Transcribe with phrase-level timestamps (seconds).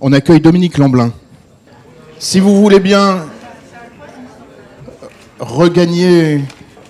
[0.00, 1.12] on accueille Dominique Lamblin.
[2.18, 3.26] Si vous voulez bien
[5.38, 6.42] regagner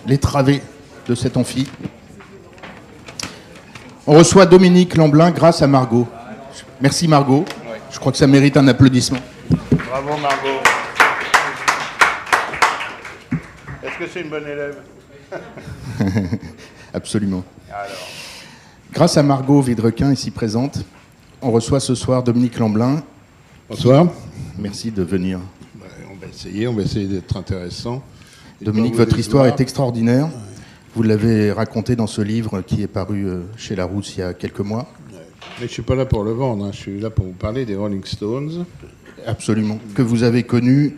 [0.07, 0.62] les travées
[1.07, 1.69] de cet amphi,
[4.07, 6.07] on reçoit Dominique Lamblin grâce à Margot.
[6.81, 7.45] Merci Margot.
[7.91, 9.21] Je crois que ça mérite un applaudissement.
[9.71, 10.61] Bravo Margot.
[13.83, 14.77] Est-ce que c'est une bonne élève?
[16.95, 17.45] Absolument.
[17.70, 18.09] Alors,
[18.93, 20.79] Grâce à Margot Vidrequin, ici présente,
[21.43, 23.02] on reçoit ce soir Dominique Lamblin.
[23.69, 24.07] bonsoir.
[24.59, 25.41] Merci de venir.
[26.10, 28.02] On va essayer, on va essayer d'être intéressant.
[28.60, 30.29] Dominique, votre histoire est extraordinaire.
[30.95, 34.34] Vous l'avez raconté dans ce livre qui est paru euh, chez Larousse il y a
[34.34, 34.91] quelques mois.
[35.60, 36.70] Mais je suis pas là pour le vendre, hein.
[36.73, 38.65] je suis là pour vous parler des Rolling Stones.
[39.27, 39.79] Absolument.
[39.95, 40.96] Que vous avez connu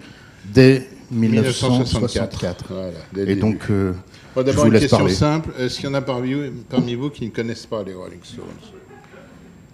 [0.55, 2.65] dès 1964.
[2.71, 3.41] Voilà, dès le Et début.
[3.41, 3.93] donc, euh,
[4.35, 5.15] Bon, je D'abord, vous une laisse question parler.
[5.15, 5.51] simple.
[5.59, 8.21] Est-ce qu'il y en a parmi vous, parmi vous qui ne connaissent pas les Rolling
[8.23, 8.45] Stones?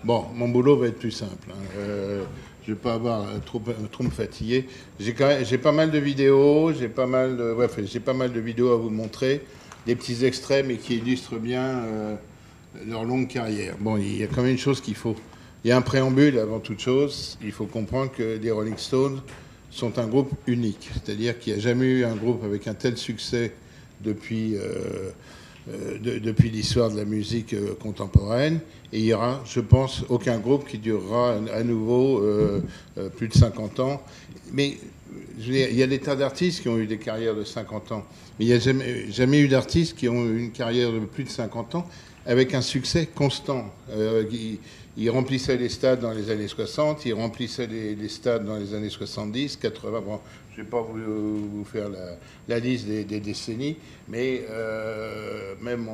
[0.06, 1.48] Bon, mon boulot va être plus simple.
[1.50, 1.64] hein.
[1.78, 2.22] Euh,
[2.64, 3.60] je ne vais pas avoir trop,
[3.90, 4.66] trop me fatiguer.
[5.00, 5.12] J'ai
[5.58, 7.06] pas mal de vidéos, j'ai pas
[8.38, 9.40] vidéos à vous montrer,
[9.84, 12.14] des petits extraits, mais qui illustrent bien euh,
[12.86, 13.74] leur longue carrière.
[13.80, 15.16] Bon, il y a quand même une chose qu'il faut.
[15.64, 17.36] Il y a un préambule avant toute chose.
[17.42, 19.20] Il faut comprendre que les Rolling Stones
[19.72, 20.88] sont un groupe unique.
[20.92, 23.52] C'est-à-dire qu'il n'y a jamais eu un groupe avec un tel succès
[24.04, 25.10] depuis, euh,
[26.00, 28.60] de- depuis l'histoire de la musique contemporaine.
[28.92, 32.62] Et il y aura, je pense, aucun groupe qui durera à nouveau euh,
[32.98, 34.02] euh, plus de 50 ans.
[34.52, 34.76] Mais
[35.38, 38.04] il y a des tas d'artistes qui ont eu des carrières de 50 ans.
[38.38, 41.28] Mais il n'y a jamais, eu d'artistes qui ont eu une carrière de plus de
[41.28, 41.88] 50 ans
[42.26, 43.72] avec un succès constant.
[43.90, 44.24] Euh,
[44.96, 48.88] ils remplissaient les stades dans les années 60, ils remplissaient les, stades dans les années
[48.88, 50.00] 70, 80.
[50.00, 50.20] Bon,
[50.54, 51.88] je ne vais pas vous, vous faire
[52.48, 53.76] la, liste des, décennies,
[54.08, 55.88] mais euh, même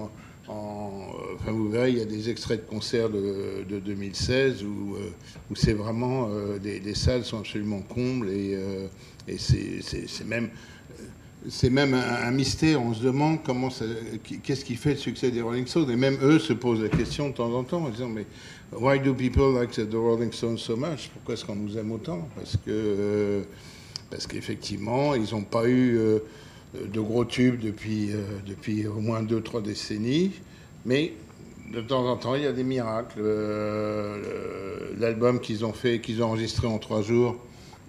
[0.49, 4.97] en- enfin, vous verrez, il y a des extraits de concerts de, de 2016 où,
[4.97, 5.11] euh,
[5.51, 8.87] où c'est vraiment euh, des, des salles sont absolument combles et, euh,
[9.39, 10.51] c'est même
[11.49, 12.81] c'est même un, mystère.
[12.81, 13.69] On se demande comment
[14.43, 15.91] qu'est-ce qui fait le succès des Rolling Stones.
[15.91, 18.27] Et même eux se posent la question de temps en temps en disant mais
[18.73, 21.11] why do people like the Rolling Stones so much?
[21.13, 22.29] Pourquoi est-ce qu'on nous aime autant?
[22.37, 23.43] Parce que euh,
[24.11, 26.19] parce qu'effectivement ils n'ont pas eu euh,
[26.75, 30.33] de gros tubes depuis euh, depuis au moins deux trois décennies,
[30.85, 31.13] mais
[31.73, 33.19] de temps en temps, il y a des miracles.
[33.19, 37.37] Euh, L'album qu'ils ont fait, qu'ils ont enregistré en trois jours,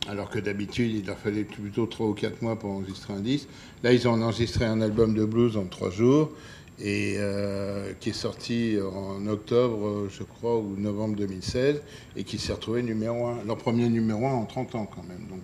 [0.07, 3.47] alors que d'habitude, il leur fallait plutôt trois ou quatre mois pour enregistrer un disque.
[3.83, 6.31] Là, ils ont enregistré un album de blues en trois jours,
[6.79, 11.81] et euh, qui est sorti en octobre, je crois, ou novembre 2016,
[12.15, 15.27] et qui s'est retrouvé numéro un, leur premier numéro un en 30 ans quand même.
[15.29, 15.43] Donc,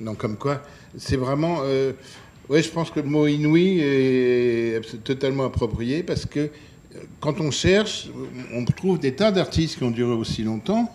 [0.00, 0.62] donc comme quoi,
[0.96, 1.58] c'est vraiment...
[1.62, 1.92] Euh,
[2.48, 6.48] oui, je pense que le mot inouï est totalement approprié parce que euh,
[7.20, 8.08] quand on cherche,
[8.54, 10.90] on trouve des tas d'artistes qui ont duré aussi longtemps,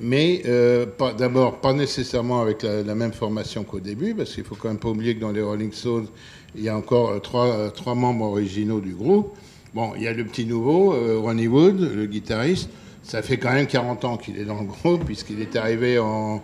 [0.00, 0.86] mais euh,
[1.16, 4.90] d'abord pas nécessairement avec la, même formation qu'au début, parce qu'il faut quand même pas
[4.90, 6.08] oublier que dans les Rolling Stones,
[6.54, 9.34] il y a encore trois, membres originaux du groupe.
[9.74, 12.68] Bon, il y a le petit nouveau, Ronnie Wood, le guitariste.
[13.02, 16.42] Ça fait quand même 40 ans qu'il est dans le groupe, puisqu'il est arrivé en...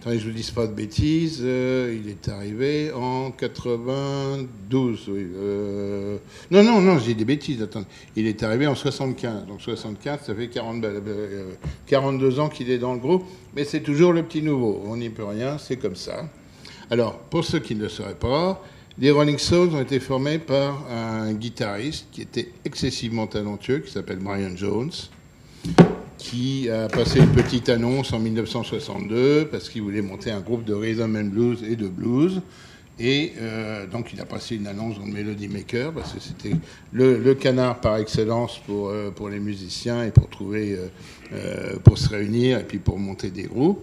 [0.00, 1.40] Attendez, je vous dis pas de bêtises.
[1.42, 5.08] euh, il est arrivé en 92.
[5.10, 6.16] Oui, euh,
[6.50, 7.60] non, non, non, j'ai des bêtises.
[7.60, 7.84] Attendez.
[8.16, 9.44] Il est arrivé en 75.
[9.46, 11.52] Donc 75, ça fait 40, euh,
[11.86, 13.26] 42 ans qu'il est dans le groupe.
[13.54, 14.82] Mais c'est toujours le petit nouveau.
[14.86, 16.26] On n'y peut rien, c'est comme ça.
[16.90, 18.64] Alors, pour ceux qui ne le sauraient pas,
[18.98, 24.20] les Rolling Stones ont été formés par un guitariste qui était excessivement talentueux, qui s'appelle
[24.20, 24.92] Brian Jones
[26.20, 30.74] qui a passé une petite annonce en 1962 parce qu'il voulait monter un groupe de
[30.74, 32.42] rhythm and blues et de blues.
[32.98, 36.54] Et euh, donc il a passé une annonce dans le Melody Maker parce que c'était
[36.92, 40.78] le, canard par excellence pour, euh, pour les musiciens et pour trouver,
[41.32, 43.80] euh, pour se réunir et puis pour monter des groupes.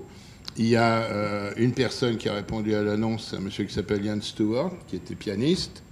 [0.59, 4.19] Il y a une personne qui a répondu à l'annonce, un monsieur qui s'appelle Ian
[4.21, 5.83] Stewart, qui était pianiste.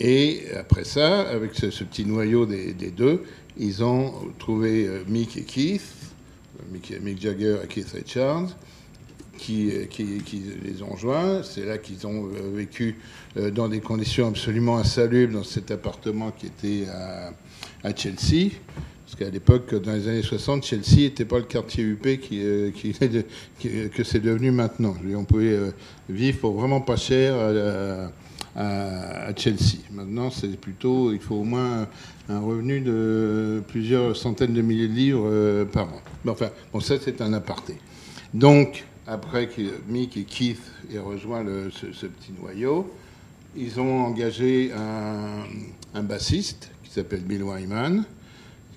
[0.00, 3.22] Et après ça, avec ce, petit noyau des, deux,
[3.56, 5.94] ils ont trouvé euh, Mick et Keith,
[6.72, 8.56] Mick, Jagger et Keith Richards,
[9.38, 11.42] qui, euh, qui, les ont joints.
[11.44, 12.96] C'est là qu'ils ont euh, vécu
[13.52, 16.86] dans des conditions absolument insalubres dans cet appartement qui était
[17.84, 18.50] à, Chelsea.
[19.04, 22.40] Parce qu'à l'époque, dans les années 60, Chelsea n'était pas le quartier UP qui,
[23.60, 24.96] que c'est devenu maintenant.
[25.14, 25.58] On pouvait
[26.08, 27.34] vivre pour vraiment pas cher
[28.56, 29.78] à, Chelsea.
[29.92, 31.88] Maintenant, c'est plutôt, il faut au moins
[32.28, 36.00] un revenu de plusieurs centaines de milliers de livres euh, par an.
[36.28, 37.76] Enfin, bon, ça c'est un aparté.
[38.32, 40.62] Donc, après que Mick et Keith
[40.92, 42.90] aient rejoint ce, petit noyau,
[43.56, 44.72] ils ont engagé
[45.94, 48.04] un, bassiste qui s'appelle Bill Wyman,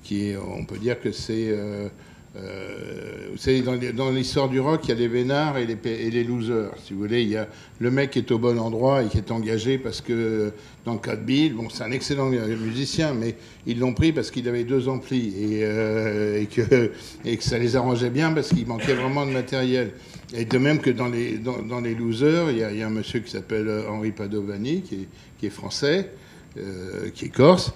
[0.03, 1.89] qui on peut dire que c'est euh,
[2.38, 6.72] Euh, vous savez, dans l'histoire du rock, il y a les vénards et les, losers.
[6.84, 7.48] Si vous voulez, il y a
[7.80, 10.51] le mec qui est au bon endroit et qui est engagé parce que,
[10.86, 13.36] dans le cas Bill, bon, c'est un excellent musicien, mais
[13.66, 16.92] ils l'ont pris parce qu'il avait deux amplis et, euh, et, que,
[17.39, 19.92] ça les arrangeait bien parce qu'il manquait vraiment de matériel.
[20.36, 24.12] Et de même que dans les, losers, il y, a, un monsieur qui s'appelle Henri
[24.12, 25.07] Padovani, qui
[25.45, 26.12] est, français,
[26.57, 27.74] euh, qui est corse,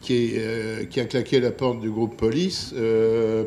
[0.00, 3.44] qui, euh, a claqué la porte du groupe Police euh,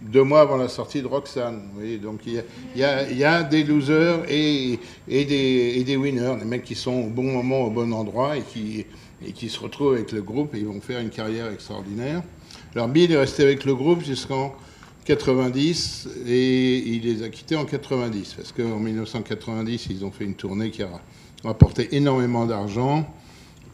[0.00, 1.62] deux mois avant la sortie de Roxanne.
[1.74, 2.42] Vous donc il
[2.76, 2.84] y,
[3.24, 4.78] a, des losers et,
[5.08, 8.36] et, des, et, des, winners, des mecs qui sont au bon moment, au bon endroit
[8.36, 8.84] et qui,
[9.26, 12.22] et qui se retrouvent avec le groupe et ils vont faire une carrière extraordinaire.
[12.74, 14.54] Alors Bill est resté avec le groupe jusqu'en
[15.06, 20.34] 90 et il les a quittés en 90 parce qu'en 1990 ils ont fait une
[20.34, 20.90] tournée qui a
[21.44, 23.06] rapporté énormément d'argent.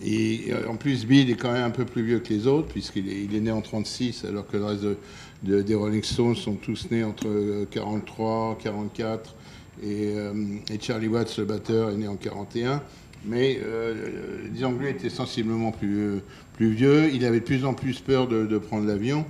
[0.05, 2.69] Et euh, en plus, Bill est quand même un peu plus vieux que les autres,
[2.69, 4.97] puisqu'il est, né en 36, alors que le reste de,
[5.45, 9.35] de, des Rolling Stones sont tous nés entre 43, 44,
[9.83, 10.33] et, euh,
[10.71, 12.83] et Charlie Watts, le batteur, est né en 41.
[13.25, 16.23] Mais euh, disons que lui était sensiblement plus,
[16.59, 19.25] vieux, il avait de plus en plus peur de, prendre l'avion,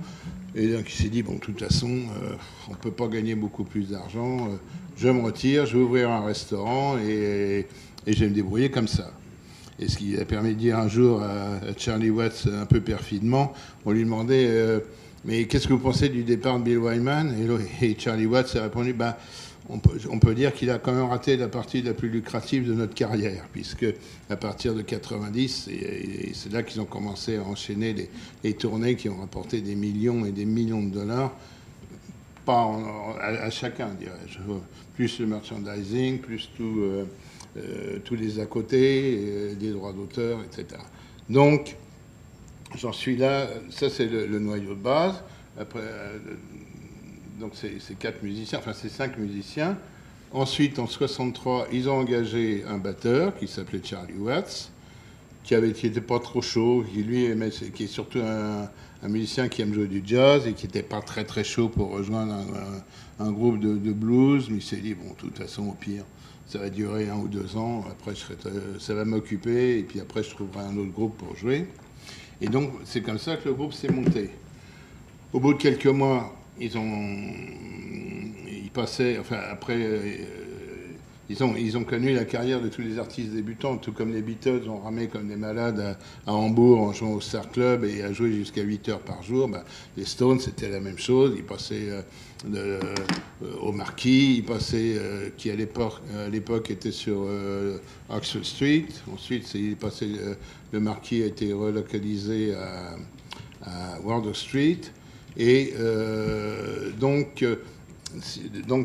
[0.55, 2.35] et donc il s'est dit, bon, de toute façon, euh,
[2.69, 4.55] on ne peut pas gagner beaucoup plus d'argent, euh,
[4.97, 7.67] je me retire, je vais ouvrir un restaurant, et
[8.07, 9.11] je vais me débrouiller comme ça.
[9.79, 13.53] Et ce qui a permis de dire un jour à, Charlie Watts, un peu perfidement,
[13.85, 14.79] on lui demandait euh,
[15.25, 17.35] Mais qu'est-ce que vous pensez du départ de Bill Wyman?
[17.81, 19.17] Et, Charlie Watts a répondu bah,
[19.69, 22.67] on, peut, on peut dire qu'il a quand même raté la partie la plus lucrative
[22.67, 23.85] de notre carrière, puisque
[24.29, 27.95] à partir de 90, et, et c'est là qu'ils ont commencé à enchaîner
[28.43, 31.33] les, tournées qui ont rapporté des millions et des millions de dollars.
[32.45, 32.69] Pas
[33.21, 34.39] à, chacun, dirais-je.
[34.95, 36.79] Plus le merchandising, plus tout.
[36.81, 37.05] Euh,
[37.55, 40.81] euh, tous les à côté, euh, des droits d'auteur, etc.
[41.29, 41.75] Donc,
[42.75, 45.21] j'en suis là, ça c'est le, noyau de base.
[45.59, 46.17] Après, euh,
[47.39, 49.77] donc c'est quatre musiciens, enfin c'est cinq musiciens.
[50.31, 54.71] Ensuite, en 63, ils ont engagé un batteur qui s'appelait Charlie Watts,
[55.43, 58.67] qui avait, qui était pas trop chaud, qui lui aimait, qui est surtout un,
[59.07, 62.35] musicien qui aime jouer du jazz et qui n'était pas très très chaud pour rejoindre
[63.19, 66.05] un groupe de, de, blues, mais il s'est dit bon, de toute façon, au pire,
[66.47, 68.13] ça va durer un ou deux ans, après
[68.79, 71.67] ça va m'occuper, et puis après je trouverai un autre groupe pour jouer.
[72.41, 74.29] Et donc c'est comme ça que le groupe s'est monté.
[75.31, 77.33] Au bout de quelques mois, ils ont,
[78.47, 79.99] ils passaient, enfin après, euh,
[81.29, 84.21] ils ont, ils ont connu la carrière de tous les artistes débutants, tout comme les
[84.21, 85.97] Beatles ont ramé comme des malades
[86.27, 89.47] à, Hambourg en jouant au Star Club et à jouer jusqu'à 8 heures par jour.
[89.47, 89.63] Bah,
[89.97, 91.33] les Stones, c'était la même chose.
[91.35, 92.01] Ils passaient euh,
[92.53, 92.79] euh,
[93.61, 94.43] au Marquis,
[94.73, 97.77] euh, qui à l'époque était sur euh,
[98.09, 98.85] Oxford Street.
[99.11, 99.53] Ensuite,
[100.71, 102.97] le Marquis a été relocalisé à,
[103.63, 103.99] à
[104.33, 104.81] Street.
[105.37, 105.73] Et
[106.99, 107.45] donc,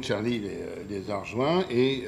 [0.03, 0.59] Charlie les,
[0.89, 2.05] les, a rejoints et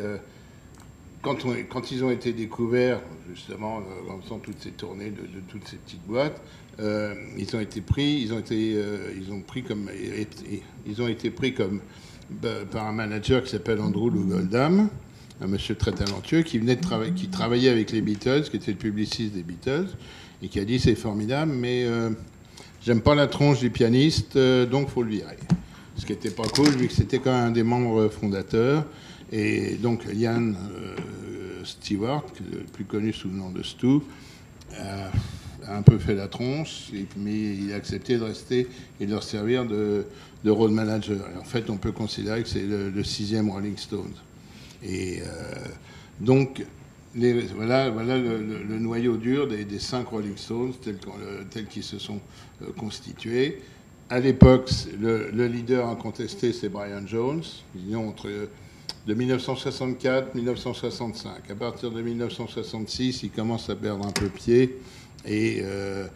[1.23, 6.07] quand, ils ont été découverts, justement, en faisant toutes ces tournées de toutes ces petites
[6.07, 6.41] boîtes,
[6.79, 9.89] euh, ils ont été pris, ils ont été, euh, ils ont pris comme,
[10.87, 11.81] ils ont été pris comme
[12.31, 14.89] bah, par un manager qui s'appelle Andrew Lou Goldham,
[15.41, 18.73] un monsieur très talentueux qui venait de travailler, qui travaillait avec les Beatles, qui était
[18.73, 19.89] le publiciste des Beatles,
[20.43, 21.87] et qui a dit c'est formidable, mais
[22.83, 25.39] j'aime pas la tronche du pianiste, donc faut le virer
[26.01, 28.85] ce qui n'était pas cool, vu que c'était quand même un des membres fondateurs.
[29.31, 30.97] Et donc Ian euh,
[31.63, 32.25] Stewart,
[32.73, 35.09] plus connu sous le nom de Stu, euh,
[35.71, 38.67] un peu fait la tronche, mais il a accepté de rester
[39.01, 40.05] et de leur servir de,
[40.45, 41.19] de road manager.
[41.41, 44.15] En fait, on peut considérer que c'est le, sixième Rolling Stones.
[44.83, 45.25] Et euh,
[46.21, 46.65] donc,
[47.55, 50.73] voilà, voilà le, noyau dur des, cinq Rolling Stones
[51.51, 52.21] tels, qu'ils se sont
[52.63, 53.61] euh, constitués
[54.13, 54.69] à l'époque,
[55.01, 57.45] le, le, leader incontesté, c'est Brian Jones,
[57.77, 58.29] disons entre
[59.07, 61.51] de 1964 1965.
[61.51, 64.79] À partir de 1966, il commence à perdre un peu pied
[65.27, 66.07] et, euh,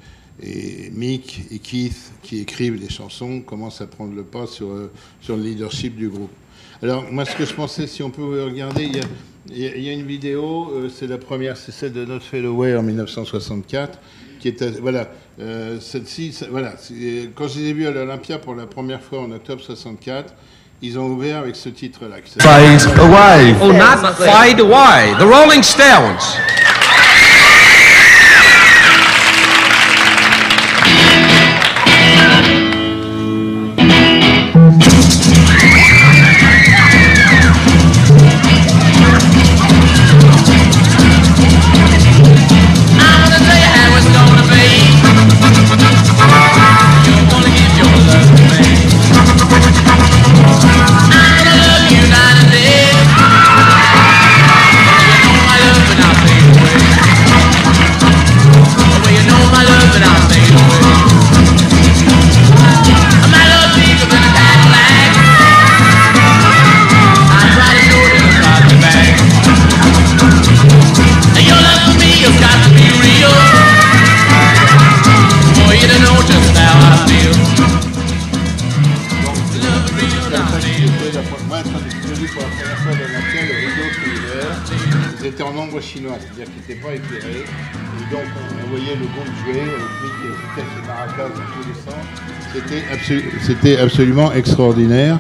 [0.43, 4.91] et Mick et Keith, qui écrivent des chansons, commencent à prendre le pas sur, euh,
[5.21, 6.33] sur le leadership du groupe.
[6.83, 9.89] Alors, moi, ce que je pensais, si on peut regarder, il y a, il y
[9.89, 13.99] a une vidéo, euh, c'est la première, c'est celle de Not Fade Away en 1964
[14.41, 15.09] qui est voilà
[15.41, 16.75] euh, celle-ci voilà
[17.35, 20.35] quand je les ai vus à l'Olympia pour la première fois en octobre 64
[20.83, 23.55] ils ont ouvert avec ce titre là Fade away.
[23.63, 25.15] Oh not fade away.
[25.19, 26.37] The Rolling Stones
[93.07, 95.19] C'était absolu- C'était absolument extraordinaire.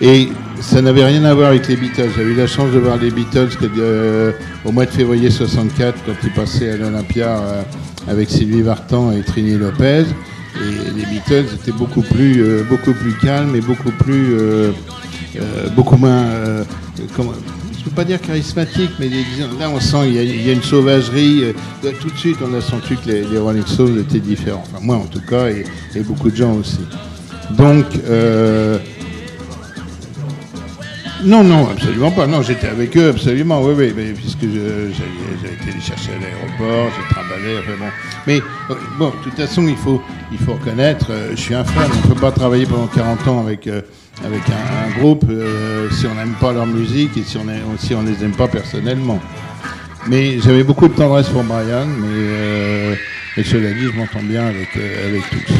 [0.00, 0.28] Et
[0.60, 2.10] ça n'avait rien à voir avec les Beatles.
[2.16, 4.32] J'avais eu la chance de voir les Beatles euh,
[4.64, 7.62] au mois de février 64, quand ils passaient à l'Olympia euh,
[8.08, 10.04] avec Sylvie Vartan et Trini Lopez.
[10.56, 12.64] Et les Beatles étaient beaucoup plus, euh,
[13.22, 14.36] calmes et beaucoup plus,
[15.74, 16.26] beaucoup moins,
[17.16, 17.32] comment-
[17.72, 21.42] je ne peux pas dire charismatique, mais là on sent il y, a, une sauvagerie.
[22.00, 24.64] tout de suite on a senti que les, Rolling Stones étaient différents.
[24.80, 25.64] Moi en tout cas et
[26.00, 26.78] beaucoup de gens aussi.
[27.50, 28.78] Donc euh,
[31.24, 32.26] non, non, absolument pas.
[32.26, 36.90] Non, j'étais avec eux, absolument, oui, oui, mais puisque j'avais été les chercher à l'aéroport,
[36.96, 37.90] j'ai travaillé, enfin bon.
[38.26, 41.62] Mais euh, bon, de toute façon, il faut, il faut reconnaître, euh, je suis un
[41.62, 43.82] fan, on ne peut pas travailler pendant 40 ans avec, euh,
[44.24, 47.94] avec un, groupe euh, si on n'aime pas leur musique et si on ne si
[47.94, 49.20] on les aime pas personnellement.
[50.08, 52.98] Mais j'avais beaucoup de tendresse pour Brian, mais,
[53.36, 55.54] mais cela dit, je m'entends bien avec, avec tous.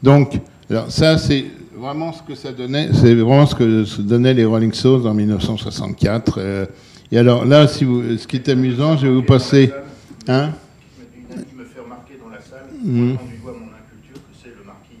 [0.00, 0.38] Donc,
[0.70, 1.44] alors ça, c'est
[1.76, 5.14] vraiment ce que ça donnait, c'est vraiment ce que se donnaient les Rolling Stones en
[5.14, 6.38] 1964.
[6.38, 6.66] euh.
[7.12, 9.72] et alors là, si vous, ce qui est amusant, je vais vous passer,
[10.28, 10.50] hein
[11.30, 13.16] Il me fait remarquer dans la salle, Mhm.
[13.16, 14.96] quand on lui voit mon inculture, que c'est le marquis.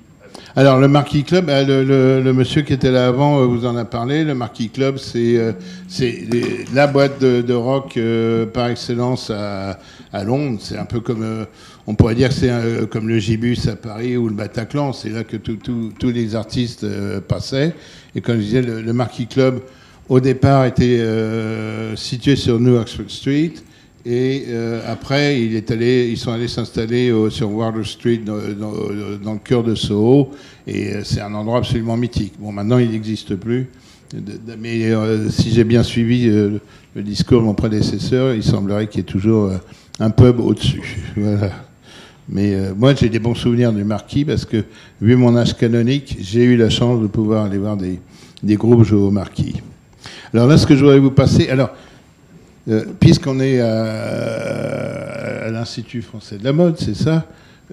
[0.58, 3.84] Alors le Marquis Club, euh, le, monsieur qui était là avant euh, vous en a
[3.84, 4.24] parlé.
[4.24, 5.52] Le Marquis Club, c'est euh,
[5.86, 6.26] c'est
[6.72, 7.98] la boîte de, rock
[8.54, 9.78] par excellence à,
[10.24, 10.58] Londres.
[10.62, 11.46] C'est un peu comme,
[11.86, 12.50] on pourrait dire, c'est
[12.90, 14.94] comme le Gibus à Paris ou le Bataclan.
[14.94, 16.86] C'est là que tous les artistes
[17.28, 17.74] passaient.
[18.14, 19.60] Et comme je disais, le, Marquis Club,
[20.08, 21.04] au départ, était
[21.96, 23.52] situé sur New Oxford Street.
[24.08, 29.64] Et euh, après, ils sont allés s'installer au- sur Water Street, dans, dans- le cœur
[29.64, 30.30] de Soho.
[30.64, 32.34] Et euh, c'est un endroit absolument mythique.
[32.38, 33.66] Bon, maintenant, il n'existe plus.
[34.60, 36.60] Mais euh, si j'ai bien suivi euh,
[36.94, 39.56] le discours de mon prédécesseur, il semblerait qu'il y ait toujours euh,
[39.98, 40.82] un pub au-dessus.
[41.16, 41.50] Voilà.
[42.28, 44.64] Mais euh, moi, j'ai des bons souvenirs du Marquis parce que,
[45.00, 47.98] vu mon âge canonique, j'ai eu la chance de pouvoir aller voir des,
[48.56, 49.56] groupes jouer au Marquis.
[50.32, 51.72] Alors là, ce que je voudrais vous passer, alors, euh,
[53.00, 57.26] puisqu'on est à, l'Institut français de la mode, c'est ça,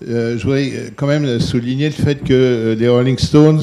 [0.07, 3.61] euh, je voudrais euh, quand même souligner le fait que euh, les Rolling Stones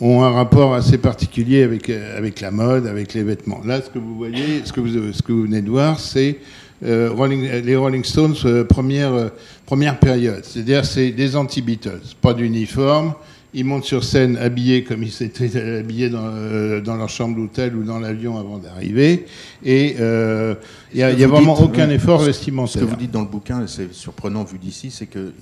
[0.00, 3.60] ont un rapport assez particulier avec, euh, avec la mode, avec les vêtements.
[3.64, 6.38] Là, ce que vous voyez, ce que vous, ce que vous venez de voir, c'est
[6.84, 9.28] euh, Rolling- les Rolling Stones euh, première, euh,
[9.66, 10.44] première période.
[10.44, 13.14] C'est-à-dire, c'est des anti-Beatles, pas d'uniforme.
[13.54, 17.74] Ils montent sur scène habillés comme ils s'étaient habillés dans, euh, dans leur chambre d'hôtel
[17.74, 19.24] ou dans l'avion avant d'arriver.
[19.64, 20.54] Et euh,
[20.92, 22.82] il n'y a, Ce y a vraiment dites, aucun effort Ce vestimentaire.
[22.82, 25.32] que vous dites dans le bouquin, c'est surprenant vu d'ici, c'est qu'ils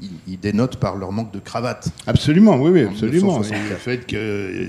[0.00, 1.88] ils, ils dénotent par leur manque de cravate.
[2.06, 3.38] Absolument, oui, oui, En absolument.
[3.40, 3.66] 1964.
[3.66, 4.16] Et le fait que,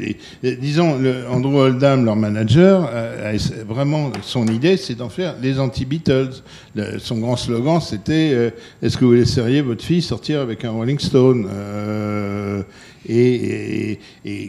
[0.04, 3.34] et- et disons, le, Andrew Oldham, leur manager, a-
[3.68, 6.42] vraiment son idée, c'est d'en faire les anti-Beatles.
[6.76, 8.50] Le- Son grand slogan, c'était euh,
[8.82, 11.48] Est-ce que vous laisseriez votre fille sortir avec un Rolling Stone?
[11.52, 12.62] Euh,
[13.08, 14.00] et,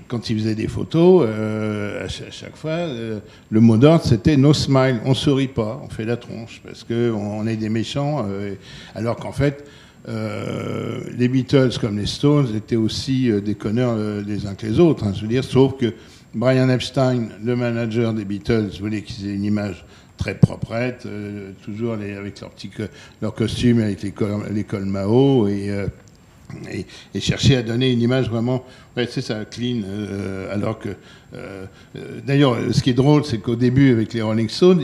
[0.08, 3.18] quand il faisait des photos, euh, à, cha- à chaque fois, euh,
[3.50, 7.14] le mot d'ordre, c'était no smile, on sourit pas, on fait la tronche, parce qu'on
[7.14, 8.54] on est des méchants, euh,
[8.94, 9.64] alors qu'en fait,
[10.06, 13.54] les Beatles comme les Stones étaient aussi des
[13.96, 15.94] euh, les uns que les autres, hein, dire, sauf que
[16.34, 19.84] Brian Epstein, le manager des Beatles, voulait qu'ils aient une image
[20.16, 21.08] très proprette,
[21.64, 22.68] toujours avec leur petit
[23.22, 24.12] leur costume, avec les
[24.86, 25.70] Mao, et,
[27.14, 28.64] et, chercher à donner une image vraiment,
[28.96, 30.90] ouais, c'est ça, clean, euh, alors que,
[31.34, 34.82] euh, euh, d'ailleurs, ce qui est drôle, c'est qu'au début, avec les Rolling Stones,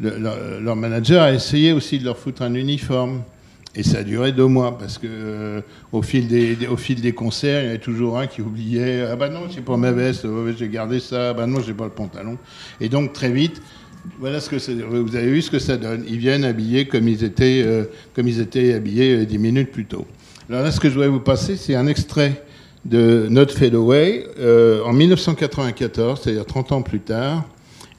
[0.00, 3.22] leur, manager a essayé aussi de leur foutre un uniforme.
[3.74, 5.60] Et ça a duré deux mois parce que euh,
[5.92, 9.14] au fil des, au fil des concerts, il y avait toujours un qui oubliait ah
[9.14, 11.84] bah non j'ai pas ma veste, oh, j'ai gardé ça, ah bah non j'ai pas
[11.84, 12.38] le pantalon.
[12.80, 13.60] Et donc très vite,
[14.18, 14.74] voilà ce que c'est.
[14.74, 16.04] Vous avez vu ce que ça donne.
[16.08, 17.84] Ils viennent habillés comme ils étaient euh,
[18.14, 20.06] comme ils étaient habillés euh, dix minutes plus tôt.
[20.50, 22.42] Alors là, ce que je voudrais vous passer, c'est un extrait
[22.86, 27.44] de Not Fade Away euh, en 1994, c'est-à-dire 30 ans plus tard.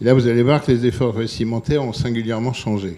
[0.01, 2.97] Et là, vous allez voir que les efforts vestimentaires ont singulièrement changé.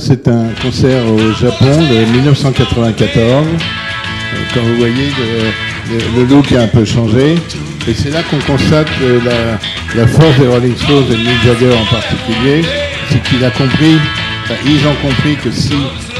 [0.00, 3.46] C'est un concert au Japon de 1994.
[4.54, 5.12] Comme vous voyez,
[6.16, 7.34] le, look a un peu changé.
[7.86, 8.88] Et c'est là qu'on constate
[9.24, 9.58] la,
[10.00, 12.62] la, force des Rolling Stones et de Mick Jagger en particulier.
[13.10, 13.98] C'est qu'il a compris,
[14.64, 15.74] ils ont compris que si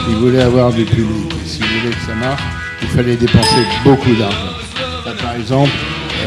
[0.09, 2.43] ils voulaient avoir du public, s'ils voulaient que ça marche,
[2.83, 5.17] il fallait dépenser beaucoup d'argent.
[5.23, 5.71] Par exemple,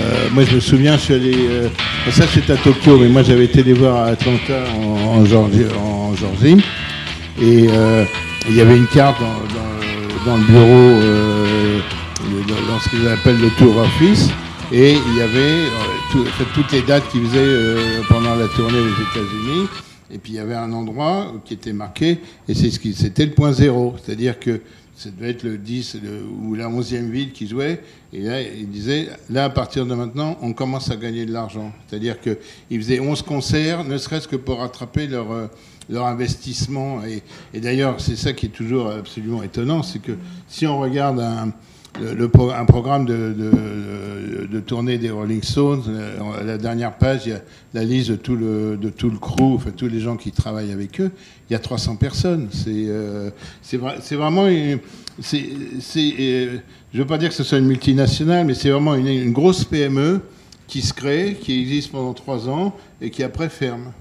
[0.01, 1.67] euh, moi je me souviens, je suis allé, euh,
[2.12, 5.65] ça c'est à Tokyo, mais moi j'avais été les voir à Atlanta en, en, Georgie,
[5.77, 6.63] en Georgie,
[7.41, 8.06] et euh,
[8.48, 11.80] il y avait une carte dans, dans, dans le bureau, euh,
[12.67, 14.30] dans ce qu'ils appellent le tour office,
[14.71, 15.69] et il y avait euh,
[16.12, 19.67] tout, toutes les dates qu'ils faisaient pendant la tournée aux États-Unis.
[20.12, 23.26] Et puis il y avait un endroit qui était marqué, et c'est ce qui, c'était
[23.26, 24.62] le point zéro, c'est-à-dire que
[24.95, 27.81] ça devait être le 10 le, ou la 11e ville qui jouait.
[28.13, 31.73] Et là, il disait, là, à partir de maintenant, on commence à gagner de l'argent.
[31.88, 35.47] C'est-à-dire qu'ils faisaient 11 concerts, ne serait-ce que pour rattraper leur, euh,
[35.89, 37.03] leur investissement.
[37.03, 40.13] Et, et d'ailleurs, c'est ça qui est toujours absolument étonnant, c'est que
[40.47, 41.51] si on regarde un,
[42.01, 45.84] un programme de, tournée des Rolling Stones.
[46.39, 47.41] À la dernière page, il y a
[47.73, 50.71] la liste de tout le, de tout le crew, enfin tous les gens qui travaillent
[50.71, 51.12] avec eux.
[51.49, 52.49] Il y a 300 personnes.
[52.51, 53.29] C'est euh,
[54.12, 54.45] vraiment.
[54.45, 54.77] euh,
[55.21, 59.34] je ne veux pas dire que ce soit une multinationale, mais c'est vraiment une, une,
[59.34, 60.21] grosse PME
[60.67, 63.91] qui se crée, qui existe pendant trois ans et qui après ferme.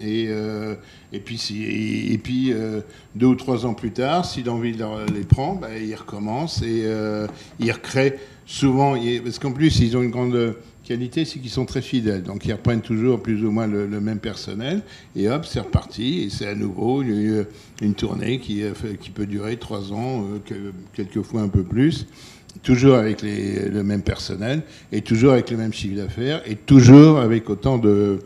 [0.00, 0.74] Et, euh,
[1.12, 2.80] et puis, si, et, et puis euh,
[3.14, 7.26] deux ou trois ans plus tard, si l'envie les prend, bah, ils recommencent et euh,
[7.60, 8.14] ils recréent
[8.46, 8.96] souvent.
[9.24, 12.22] Parce qu'en plus, ils ont une grande qualité, c'est qu'ils sont très fidèles.
[12.22, 14.82] Donc, ils reprennent toujours plus ou moins le, même personnel.
[15.14, 16.24] Et hop, c'est reparti.
[16.24, 17.46] Et c'est à nouveau une,
[17.80, 18.62] une tournée qui,
[19.00, 22.06] qui, peut durer trois ans, euh, quelquefois un peu plus
[22.62, 27.18] toujours avec les, le même personnel et toujours avec le même chiffre d'affaires et toujours
[27.18, 28.20] avec autant de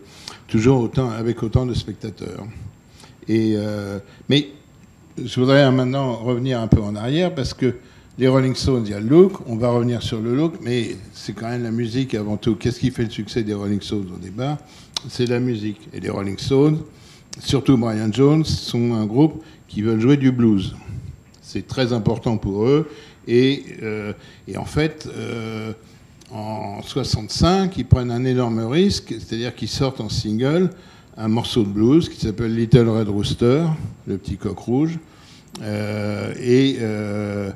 [0.51, 2.45] toujours autant avec autant de spectateurs.
[3.29, 4.49] Et euh, mais
[5.17, 7.77] je voudrais maintenant revenir un peu en arrière parce que
[8.19, 10.97] les Rolling Stones, il y a le look, on va revenir sur le look, mais
[11.15, 12.57] c'est quand même la musique avant tout.
[12.57, 14.59] Qu'est-ce qui fait le succès des Rolling Stones au départ?
[15.09, 15.89] C'est la musique.
[15.95, 16.81] Et les Rolling Stones,
[17.39, 20.75] surtout Brian Jones, sont un groupe qui veulent jouer du blues.
[21.41, 22.91] C'est très important pour eux.
[23.27, 24.13] Et, euh,
[24.49, 25.73] et en fait, euh,
[26.33, 30.71] en 65, ils prennent un énorme risque, c'est-à-dire qu'ils sortent en single
[31.16, 33.64] un morceau de blues qui s'appelle Little Red Rooster,
[34.07, 34.99] le petit coq rouge,
[35.62, 37.51] euh, et, euh,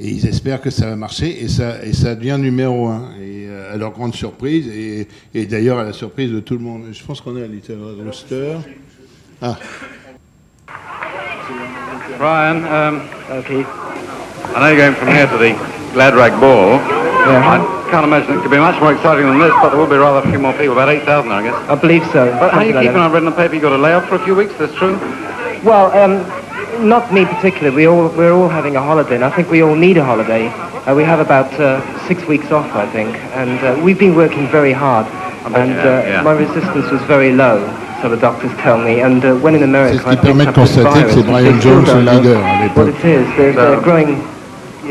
[0.00, 3.46] et, ils espèrent que ça va marcher, et ça, et ça devient numéro un, et
[3.46, 6.82] euh, à leur grande surprise, et, et d'ailleurs à la surprise de tout le monde.
[6.92, 8.56] Je pense qu'on est à Little Red Rooster.
[9.40, 9.56] Ah.
[12.18, 13.00] Brian, um,
[13.30, 13.64] okay.
[14.54, 15.54] I know you're going from here to the
[15.94, 16.80] Glad Rag Ball.
[17.26, 17.77] Yeah.
[17.88, 19.96] I can't imagine it could be much more exciting than this, but there will be
[19.96, 21.54] rather a few more people, about 8,000 I guess.
[21.70, 22.28] I believe so.
[22.38, 23.54] But how are you keeping on reading the paper?
[23.54, 24.98] You got a layoff for a few weeks, that's true?
[25.64, 26.20] Well, um,
[26.86, 27.74] not me particularly.
[27.74, 30.48] We all, we're all having a holiday, and I think we all need a holiday.
[30.48, 34.48] Uh, we have about uh, six weeks off, I think, and uh, we've been working
[34.48, 35.06] very hard,
[35.56, 36.20] and yeah.
[36.20, 37.64] my resistance was very low.
[38.02, 41.14] So the doctors tell me, and uh, when in America, I picked up this virus,
[41.14, 44.37] c'est Brian Jones le leader à What it is, they're, So- they're growing.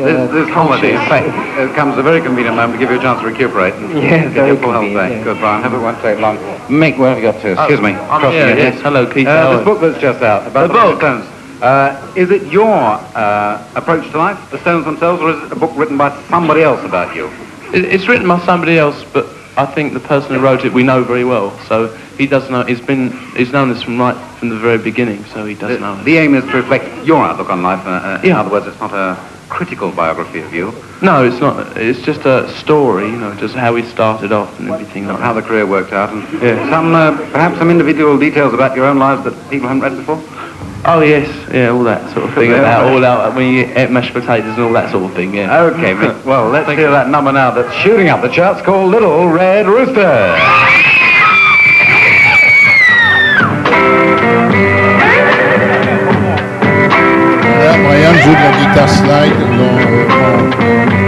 [0.06, 1.26] This, this holiday, in fact,
[1.60, 3.74] it comes a very convenient moment to give you a chance to recuperate.
[3.74, 5.12] and Yeah, get very your full health convenient, back.
[5.12, 5.24] yeah.
[5.24, 5.64] Good, Brian.
[5.64, 6.38] Have it won't take long.
[6.70, 7.54] Mick, where have you got to?
[7.54, 7.94] Excuse me.
[7.94, 8.74] I'm here, yes.
[8.76, 8.84] head.
[8.84, 9.26] Hello, Keith.
[9.28, 10.98] Uh, this are- book that's just out about The the, book?
[11.00, 11.26] Stones.
[11.64, 15.56] Uh, is it your uh, approach to life, the Stones themselves, or is it a
[15.56, 17.32] book written by somebody else about you?
[17.74, 19.26] It, it's written by somebody else, but
[19.58, 21.58] I think the person who wrote it we know very well.
[21.66, 22.64] So he does know.
[22.64, 23.10] He's been.
[23.36, 25.26] He's known this from right from the very beginning.
[25.34, 26.00] So he does The, know.
[26.00, 26.04] it.
[26.04, 27.84] the aim is to reflect your outlook on life.
[27.88, 28.40] Uh, uh, In Yeah.
[28.42, 29.18] other words, it's not a
[29.50, 31.78] critical biography of you, No, it's not.
[31.78, 33.06] It's just a story.
[33.06, 35.08] You know, just how we started off and everything.
[35.08, 36.70] Like how the career worked out, and Yeah.
[36.70, 40.20] some, uh, perhaps some individual details about your own lives that people haven't read before.
[40.86, 44.14] Oh yes, yeah, all that sort of thing about all out when you eat mashed
[44.14, 45.34] potatoes and all that sort of thing.
[45.34, 45.62] Yeah.
[45.64, 45.94] Okay,
[46.26, 50.97] Well, let's hear that number now that's shooting up the charts called Little Red Rooster.
[58.28, 61.07] Joue de la guitare slide euh,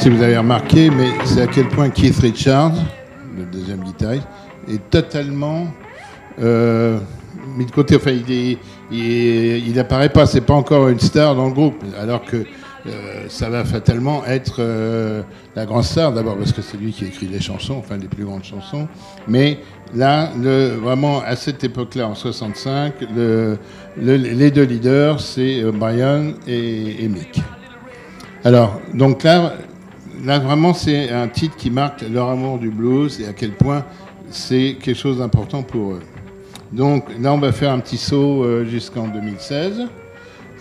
[0.00, 2.72] si vous avez remarqué, mais c'est à quel point Keith Richards,
[3.36, 4.26] le deuxième guitariste,
[4.66, 5.66] est totalement
[6.40, 6.98] euh,
[7.58, 7.96] mis de côté.
[7.96, 8.58] Enfin, il, est,
[8.90, 12.38] il, pas, c'est pas encore une star dans le groupe, alors que
[12.86, 15.22] euh, ça va fatalement être euh,
[15.54, 18.24] la grande star, d'abord parce que c'est lui qui écrit les chansons, enfin les plus
[18.24, 18.88] grandes chansons.
[19.28, 19.58] Mais
[19.94, 20.30] là,
[20.82, 23.58] vraiment, à cette époque-là, en 65, le,
[24.00, 27.42] le- les deux leaders, c'est Brian et, et Mick.
[28.44, 29.52] Alors, donc là,
[30.24, 33.84] là vraiment, c'est un titre qui marque leur amour du blues et à quel point
[34.30, 36.00] c'est quelque chose d'important pour eux.
[36.72, 39.82] Donc là, on va faire un petit saut euh, jusqu'en 2016.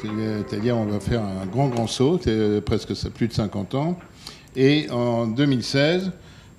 [0.02, 0.08] C'est-
[0.50, 3.98] C'est-à-dire, on va faire un grand, grand saut, euh, presque plus de 50 ans.
[4.56, 6.12] Et en 2016,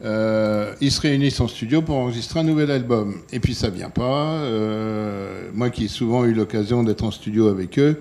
[0.04, 3.16] euh, ils se réunissent en studio pour enregistrer un nouvel album.
[3.32, 4.38] Et puis ça vient pas.
[5.52, 8.00] Moi qui ai souvent eu l'occasion d'être en studio avec eux,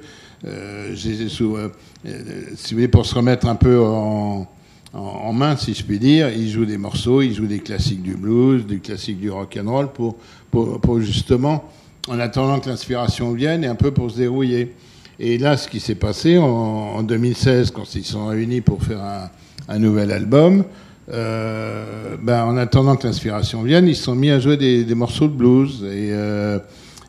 [0.93, 1.69] j'ai souvent,
[2.05, 4.47] si vous voulez, pour se remettre un peu en,
[4.93, 8.15] en, main, si je puis dire, ils jouent des morceaux, ils jouent des classiques du
[8.15, 10.15] blues, des classiques du rock and roll pour,
[10.49, 11.63] pour, pour justement,
[12.07, 14.73] en attendant que l'inspiration vienne et un peu pour se dérouiller.
[15.19, 19.01] Et là, ce qui s'est passé en, en 2016, quand ils sont réunis pour faire
[19.01, 19.29] un,
[19.67, 20.63] un nouvel album,
[21.11, 24.95] euh, ben, en attendant que l'inspiration vienne, ils se sont mis à jouer des, des
[24.95, 25.83] morceaux de blues.
[25.83, 26.59] Et, euh,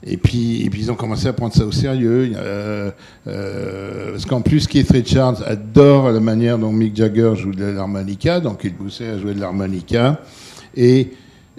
[0.07, 2.33] et, puis, et puis ils ont commencé à prendre ça au sérieux.
[2.37, 2.91] Euh,
[3.27, 8.41] euh, parce qu'en plus, Keith Richards adore la manière dont Mick Jagger joue de l'harmonica,
[8.41, 10.21] donc il poussait à jouer de l'harmonica.
[10.77, 11.11] Et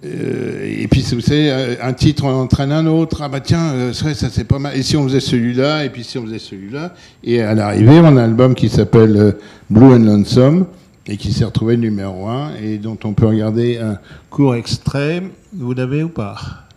[0.04, 3.22] euh, et puis, vous savez, un titre en entraîne un autre.
[3.22, 4.76] Ah bah tiens, vrai, ça c'est pas mal.
[4.76, 6.96] Et si on faisait celui-là, et puis si on faisait celui-là.
[7.24, 9.36] Et à l'arrivée, on a un album qui s'appelle
[9.70, 10.66] Blue and Lonesome,
[11.06, 14.00] et qui s'est retrouvé numéro un, et dont on peut regarder un
[14.32, 15.22] court extrait.
[15.54, 16.71] Vous l'avez ou pas?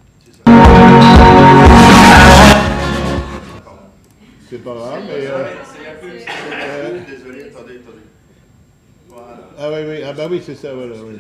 [4.55, 5.15] C'est pas grave, mais...
[7.09, 8.05] Désolé, attendez, attendez.
[9.59, 10.95] Ah oui, oui, ah bah oui, c'est ça, voilà.
[10.95, 11.19] oui.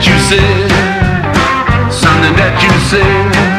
[0.00, 3.49] That you said, something that you said.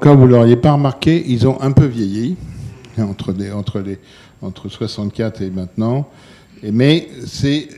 [0.00, 2.36] Cas vous l'auriez pas remarqué, ils ont un peu vieilli
[2.98, 3.98] entre, des, entre, les,
[4.42, 6.08] entre 64 et maintenant.
[6.62, 7.68] Mais c'est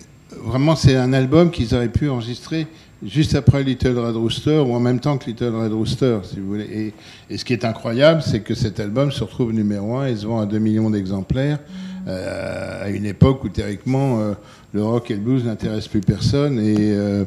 [0.42, 2.66] vraiment c'est un album qu'ils auraient pu enregistrer
[3.04, 6.46] juste après Little Red Rooster ou en même temps que Little Red Rooster, si vous
[6.46, 6.94] voulez.
[7.28, 10.26] Et, ce qui est incroyable, c'est que cet album se retrouve numéro un et se
[10.26, 11.58] vend à 2 millions d'exemplaires
[12.06, 14.34] euh, à une époque où théoriquement euh,
[14.72, 17.24] le rock et le blues n'intéressent plus personne et, euh,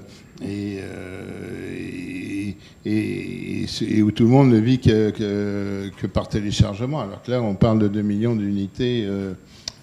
[2.85, 3.67] et- et-
[3.97, 7.01] et où tout le monde ne vit que, que, que par téléchargement.
[7.01, 9.33] Alors que là, on parle de 2 millions d'unités euh,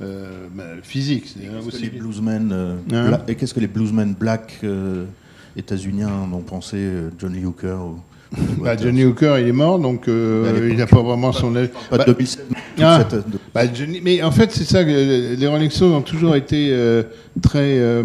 [0.03, 1.27] euh, bah, physiques.
[1.27, 5.05] c'est Qu'est-ce que les bluesmen, euh, Hein bla- et qu'est-ce que les bluesmen black euh,
[5.57, 7.99] états-uniens en ont pensé euh, John Lee Hooker ou,
[8.63, 11.69] Bah, Johnny Hooker, il est mort, donc euh, il n'a pas vraiment son âge.
[11.91, 13.07] Pas de Bah, 2007, toute Ah,
[13.55, 14.85] bah, Johnny- mais en fait, c'est ça.
[14.85, 17.03] que Les Rolling Stones ont toujours été euh,
[17.43, 18.05] très, euh,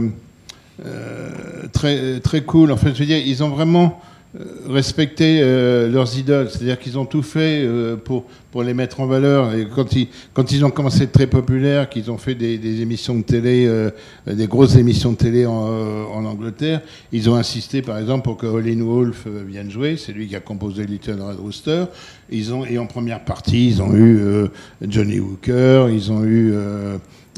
[1.72, 2.72] très, très cool.
[2.72, 4.02] En fait, je veux dire, ils ont vraiment
[4.40, 6.50] euh, respecté euh, leurs idoles.
[6.50, 9.56] C'est-à-dire qu'ils ont tout fait euh, pour, pour les mettre en valeur.
[9.56, 12.82] Et quand ils, quand ils ont commencé à être très populaires, qu'ils ont fait des,
[12.82, 13.90] émissions de télé,
[14.28, 18.46] des grosses émissions de télé en, en Angleterre, ils ont insisté, par exemple, pour que
[18.46, 19.98] Howlin' Wolf vienne jouer.
[19.98, 21.86] C'est lui qui a composé Little Red Rooster.
[22.30, 24.20] Ils ont, et en première partie, ils ont eu
[24.82, 26.54] Johnny Hooker, ils ont eu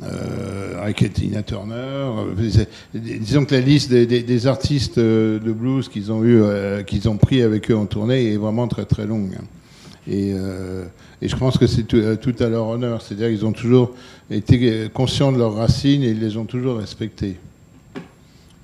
[0.04, 1.76] euh, Ike Tina Turner.
[1.76, 7.10] euh, disons que la liste des, artistes euh, de blues qu'ils ont eu, euh, qu'ils
[7.10, 9.38] ont pris avec eux en tournée est vraiment très très longue.
[10.08, 10.34] Et,
[11.22, 13.02] je pense que c'est tout, tout à leur honneur.
[13.02, 13.94] C'est-à-dire qu'ils ont toujours
[14.32, 17.36] été conscients de leurs racines et ils les ont toujours respectées.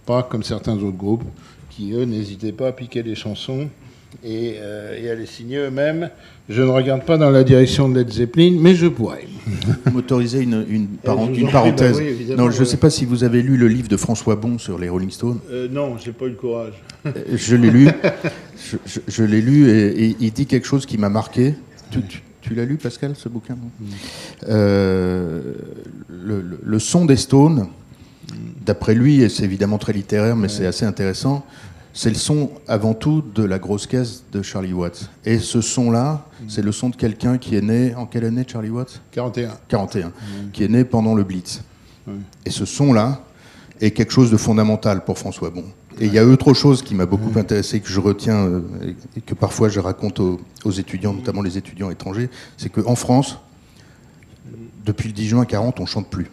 [0.05, 1.25] Pas comme certains autres groupes
[1.69, 3.67] qui, eux, n'hésitaient pas à piquer des chansons
[4.23, 6.09] et, euh, et à les signer eux-mêmes.
[6.47, 9.25] Je ne regarde pas dans la direction de Led Zeppelin, mais je pourrais.
[9.91, 11.97] m'autoriser une, une, prie, parenthèse.
[11.97, 12.65] bah oui, non, je ne ouais.
[12.65, 15.39] sais pas si vous avez lu le livre de François Bon sur les Rolling Stones.
[15.51, 16.73] Euh, non, j'ai pas eu le courage.
[17.05, 17.87] Euh, Je l'ai lu.
[18.71, 21.53] Je, je- je l'ai lu et, et il dit quelque chose qui m'a marqué.
[21.91, 23.69] Tu, tu- tu l'as lu, Pascal, ce bouquin non
[24.47, 25.41] Euh,
[26.09, 27.67] le, le- le son des Stones,
[28.65, 31.45] d'après lui, et c'est évidemment très littéraire, mais c'est assez intéressant,
[31.95, 35.09] c'est le son avant tout de la grosse caisse de Charlie Watts.
[35.23, 38.69] Et ce son-là, c'est le son de quelqu'un qui est né en quelle année, Charlie
[38.69, 39.01] Watts?
[39.11, 39.51] 41.
[39.69, 40.11] 41,
[40.51, 41.61] qui est né pendant le Blitz.
[42.45, 43.21] Et ce son-là
[43.79, 45.63] est quelque chose de fondamental pour François Bon.
[45.99, 48.61] Et il y a autre chose qui m'a beaucoup intéressé, que je retiens euh,
[49.15, 53.37] et que parfois je raconte aux, aux étudiants, notamment les étudiants étrangers, c'est qu'en France,
[54.85, 56.29] depuis le 10 juin 40, on chante plus.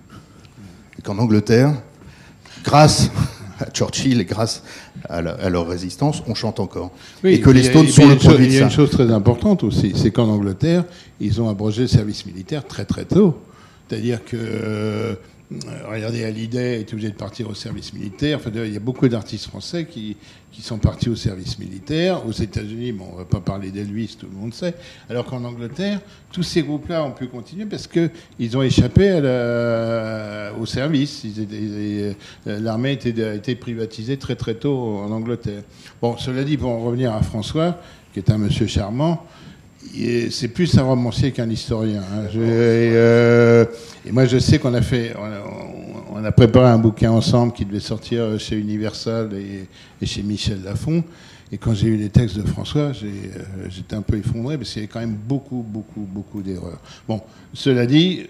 [0.99, 1.73] Et qu'en Angleterre,
[2.65, 3.11] grâce
[3.61, 4.65] à Churchill et grâce
[5.09, 6.91] à, la- à leur résistance, on chante encore.
[7.25, 9.93] et que les Stones sont le produit Il y a une chose très importante aussi,
[9.95, 10.85] c'est qu'en Angleterre,
[11.21, 13.37] ils ont abrogé le service militaire très très tôt.
[13.89, 15.15] C'est-à-dire que, euh,
[15.91, 18.39] regardez, Hallyday était obligé de partir au service militaire.
[18.39, 20.17] Enfin, il y a beaucoup d'artistes français qui,
[20.51, 22.27] qui sont partis au service militaire.
[22.27, 24.75] Aux États-Unis, bon, on ne va pas parler d'Elvis, tout le monde sait.
[25.09, 26.01] Alors qu'en Angleterre,
[26.33, 29.13] tous ces groupes-là ont pu continuer parce qu'ils ont échappé
[30.61, 31.25] au service.
[31.27, 32.13] Euh,
[32.47, 35.63] L'armée était- a été privatisée très très tôt en Angleterre.
[36.01, 37.79] Bon, cela dit, pour en revenir à François,
[38.13, 39.25] qui est un monsieur charmant,
[40.31, 42.03] c'est plus un romancier qu'un historien.
[42.13, 42.27] hein.
[42.37, 43.65] Euh,
[44.07, 45.15] et moi, je sais qu'on a fait,
[46.11, 51.05] on a, préparé un bouquin ensemble qui devait sortir chez Universal et, chez Michel Lafon.
[51.51, 53.13] Et quand j'ai eu les textes de François, euh,
[53.69, 56.81] j'étais un peu effondré parce qu'il y avait quand même beaucoup, beaucoup, beaucoup d'erreurs.
[57.07, 57.21] Bon,
[57.53, 58.27] cela dit,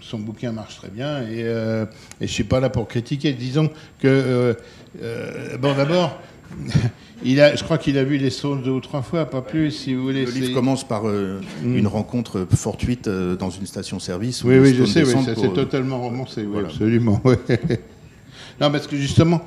[0.00, 1.86] son bouquin marche très bien et, euh,
[2.20, 3.32] et je suis pas là pour critiquer.
[3.32, 4.54] Disons que,
[5.02, 6.20] euh, bon, d'abord,
[7.24, 9.70] il a, je crois qu'il a vu les Stones deux ou trois fois, pas plus,
[9.70, 10.26] si vous voulez.
[10.26, 14.44] Le livre commence par euh, une rencontre fortuite euh, dans une station-service.
[14.44, 16.68] Oui, oui, je sais, oui, ça, c'est euh, totalement romancé, oui, voilà.
[16.68, 17.20] absolument.
[17.24, 17.38] ouais.
[18.60, 19.40] non, parce que justement,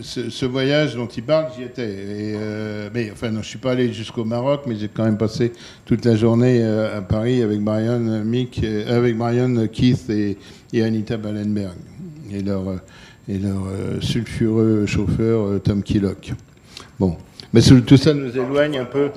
[0.00, 1.90] ce, ce voyage dont il parle, j'y étais.
[1.90, 2.36] Et,
[2.94, 5.52] mais enfin, non, je suis pas allé jusqu'au Maroc, mais j'ai quand même passé
[5.84, 10.38] toute la journée à Paris avec Marion Mick, avec Marion Keith et,
[10.72, 11.76] et Anita Ballenberg
[12.32, 12.62] et leur
[13.28, 13.62] et leur
[14.00, 16.32] sulfureux chauffeur Tom Killock.
[17.00, 17.16] Bon,
[17.54, 19.08] mais tout ça nous éloigne un peu.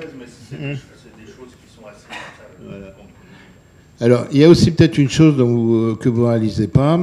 [4.00, 6.98] Alors, il y a aussi peut-être une chose euh, que vous ne réalisez pas,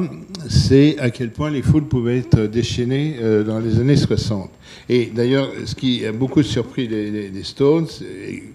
[0.49, 4.51] c'est à quel point les foules pouvaient être déchaînées euh, dans les années 60.
[4.88, 7.87] Et d'ailleurs, ce qui a beaucoup surpris les, Stones,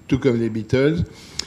[0.08, 1.04] tout comme les Beatles,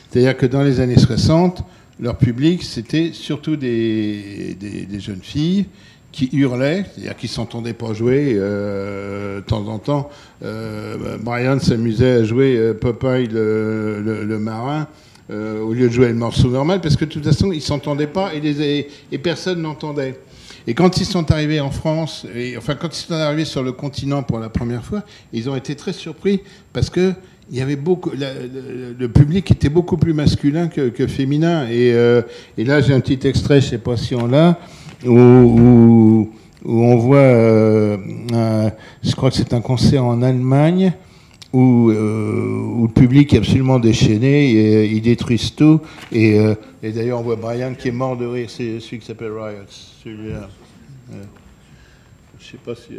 [0.09, 1.65] c'est-à-dire que dans les années 60,
[1.99, 4.57] leur public, c'était surtout des
[5.01, 5.67] jeunes filles
[6.13, 10.09] qui hurlaient, c'est-à-dire qui s'entendaient pas jouer euh, de temps en temps.
[10.43, 14.89] Euh, Brian s'amusait à jouer euh, Popeye le, le- le marin
[15.31, 18.07] euh, au lieu de jouer le morceau normal, parce que de toute façon, ils s'entendaient
[18.07, 20.19] pas et, les, et, personne n'entendait.
[20.67, 23.73] Et quand ils sont arrivés en France, et, enfin quand ils sont arrivés sur le
[23.73, 26.41] continent pour la première fois, ils ont été très surpris
[26.73, 27.13] parce que
[27.51, 31.67] il y avait beaucoup, la- le, le public était beaucoup plus masculin que, que féminin.
[31.71, 32.21] Et, euh,
[32.59, 34.59] et là, j'ai un petit extrait, je sais pas si on l'a,
[35.07, 36.31] où,
[36.65, 37.97] on voit, euh,
[39.03, 40.93] je crois que c'est un concert en Allemagne
[41.53, 45.81] où, euh, le public est absolument déchaîné, euh, ils détruisent tout.
[46.13, 46.39] Et,
[46.83, 49.65] d'ailleurs, on voit Brian qui est mort de rire, c'est celui qui s'appelle Riot,
[50.05, 50.49] celui-là.
[51.13, 51.25] Euh,
[52.41, 52.95] sais pas si.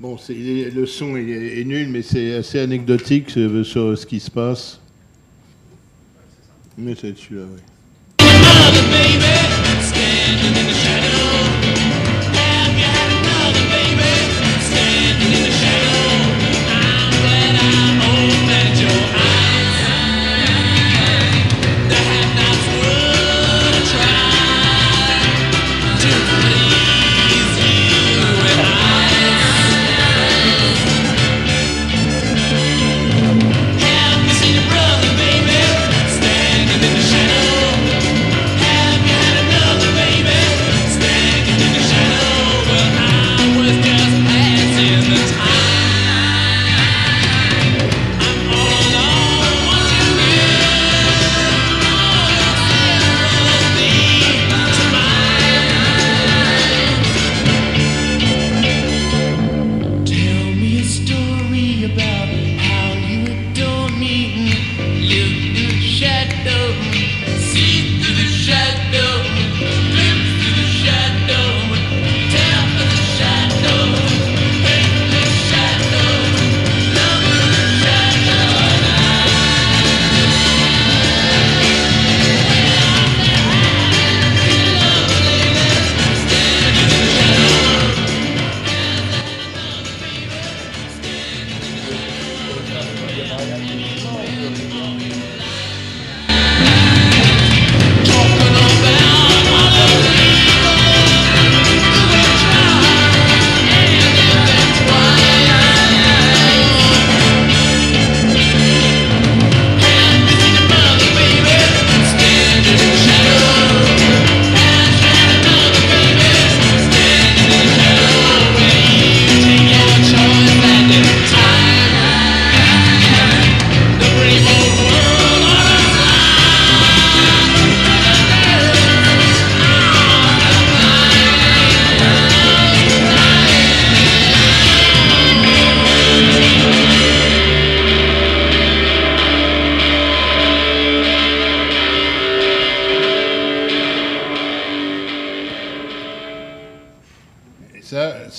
[0.00, 4.80] bon, le son est, nul, mais c'est assez anecdotique sur ce qui se passe.
[6.76, 7.73] Mais c'est celui-là, oui.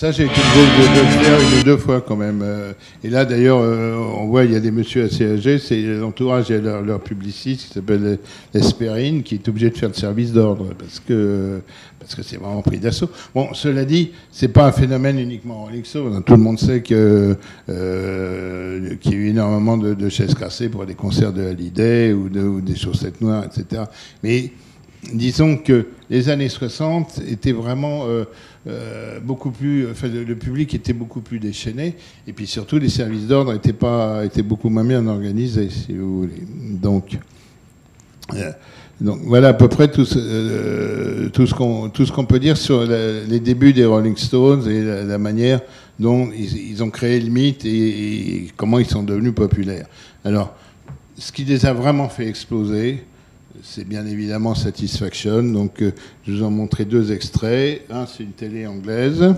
[0.06, 2.42] Ça, j'ai été obligé de, le faire une ou deux fois quand même.
[2.44, 5.82] Euh, Et là, d'ailleurs, euh, on voit, il y a des messieurs assez âgés, c'est
[5.82, 8.20] l'entourage et leur, leur publiciste qui s'appelle
[8.54, 11.60] Esperine, qui est obligé de faire le service d'ordre parce que
[12.00, 13.10] parce que c'est vraiment pris d'assaut.
[13.34, 16.22] Bon, cela dit, c'est pas un phénomène uniquement Rolling Stone.
[16.24, 17.36] Tout le monde sait que
[17.70, 22.28] euh, qu'il y a eu énormément de, chaises cassées pour des concerts de Hallyday ou,
[22.28, 23.82] ou des chaussettes noires, etc.
[24.22, 24.52] Mais
[25.14, 28.26] disons que les années 60 étaient vraiment euh,
[28.68, 31.96] euh, beaucoup plus, le, public était beaucoup plus déchaîné,
[32.28, 33.76] et puis surtout les services d'ordre étaient
[34.24, 36.44] étaient beaucoup moins bien organisés, si vous voulez.
[36.82, 37.18] Donc,
[38.34, 38.52] euh,
[39.02, 44.18] donc voilà à peu près tout ce, qu'on peut dire sur les débuts des Rolling
[44.18, 45.62] Stones et la, manière
[46.00, 49.88] dont ils, ont créé le mythe et comment ils sont devenus populaires.
[50.24, 50.56] Alors,
[51.18, 53.04] ce qui les a vraiment fait exploser,
[53.68, 55.42] c'est bien évidemment Satisfaction.
[55.44, 55.92] Donc, euh,
[56.26, 57.82] je vous en montrer deux extraits.
[57.90, 59.34] Un, c'est une télé anglaise.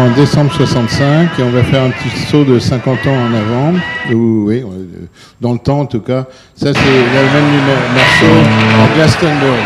[0.00, 3.72] En décembre 65 et on va faire un petit saut de 50 ans en avant.
[4.12, 5.06] Ou, oui, euh,
[5.40, 6.24] dans le temps en tout cas.
[6.56, 8.34] Ça, c'est le même numéro- morceau
[8.80, 9.60] en Glastonbury.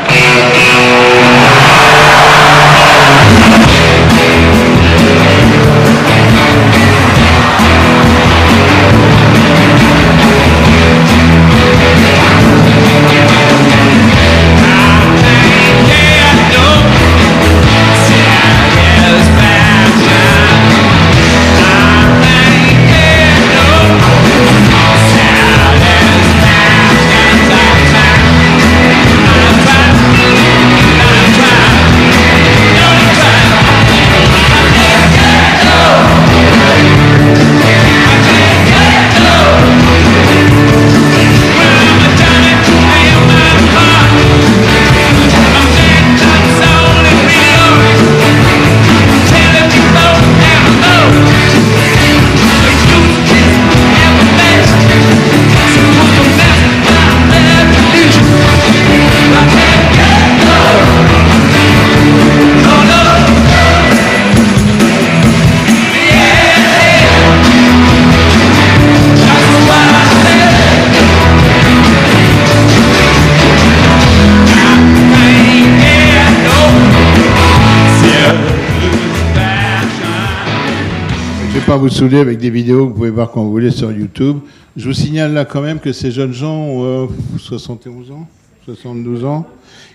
[81.85, 84.39] Vous saouler avec des vidéos que vous pouvez voir quand vous voulez sur YouTube.
[84.75, 87.07] Je vous signale là quand même que ces jeunes gens ont euh,
[87.37, 88.27] 71 ans,
[88.65, 89.45] 72 ans.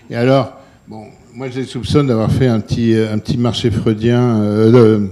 [0.08, 0.52] Et alors,
[0.86, 5.06] bon, moi je les soupçonne d'avoir fait un petit, euh, marché freudien, euh, euh,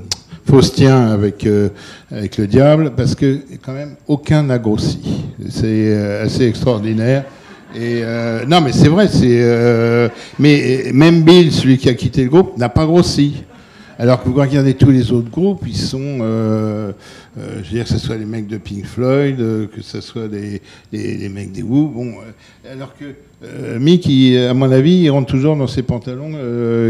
[0.46, 1.70] faustien avec, euh,
[2.12, 5.00] le diable, parce que quand même aucun n'a grossi.
[5.48, 7.24] C'est euh, assez extraordinaire.
[7.76, 10.08] Euh, non, mais c'est vrai, euh,
[10.38, 13.42] mais euh, même Bill, celui qui a quitté le groupe, n'a pas grossi.
[14.00, 16.92] Alors que vous regardez tous les autres groupes, ils sont, euh,
[17.36, 20.00] euh, je veux dire que ce soit les mecs de Pink Floyd, euh, que ce
[20.00, 21.88] soit les, les, les mecs des Who.
[21.88, 22.14] Bon,
[22.70, 23.06] alors que
[23.78, 26.32] Mick, il- à mon avis, il rentre toujours dans ses pantalons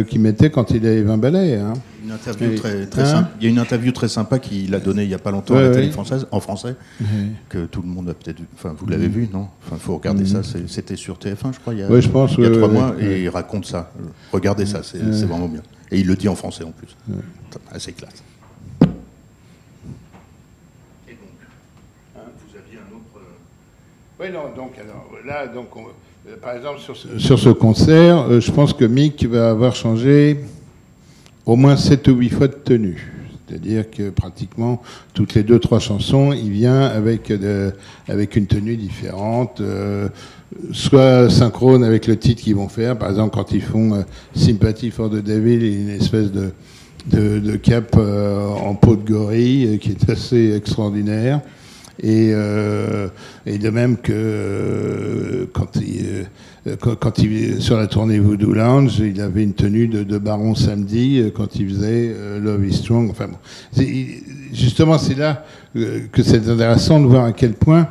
[0.09, 1.57] qu'il mettait quand il avait 20 balais.
[1.57, 1.73] Hein.
[2.05, 3.29] Une interview très, très Hein.
[3.41, 5.57] Il y a une interview très sympa qu'il a donnée il n'y a pas longtemps
[5.57, 6.75] à la télé française, en français,
[7.49, 8.47] que tout le monde a peut-être vu.
[8.55, 9.13] Enfin, vous l'avez Mhm.
[9.15, 9.49] vu, non?
[9.67, 10.43] Enfin, faut regarder ça.
[10.43, 12.51] c'est- C'était sur TF1, je crois, il y a, Ouais, je pense, il y a
[12.51, 13.93] trois mois, et il raconte ça.
[14.33, 15.63] Regardez ça, c'est vraiment bien.
[15.91, 16.97] Et il le dit en français en plus.
[17.71, 18.23] Assez classe.
[21.09, 21.21] Et donc,
[22.17, 23.25] hein, vous aviez un autre.
[24.21, 25.87] Oui, non, donc, alors, là, donc, on-
[26.29, 29.75] euh, par exemple, sur ce, sur ce concert, euh, je pense que Mick va avoir
[29.75, 30.41] changé
[31.47, 33.13] au moins 7 ou 8 fois de tenue.
[33.49, 34.83] C'est-à-dire que pratiquement
[35.15, 37.71] toutes les deux, trois chansons, il vient avec, euh,
[38.09, 40.09] avec une tenue différente, euh,
[40.73, 42.99] soit synchrone avec le titre qu'ils vont faire.
[42.99, 44.03] Par exemple, quand ils font euh,
[44.35, 46.51] Sympathy for the Devil, il y a une espèce de,
[47.07, 51.41] de, cap en peau de gorille qui est assez extraordinaire.
[52.01, 52.29] Et,
[53.47, 56.23] et de même que quand il, euh,
[56.77, 61.31] quand, il sur la tournée Voodoo Lounge, il avait une tenue de, baron samedi euh,
[61.35, 63.11] quand il faisait euh, Love is Strong.
[63.11, 63.39] Enfin bon,
[64.53, 65.45] justement, c'est là
[65.77, 67.89] euh, que c'est intéressant de voir à quel point,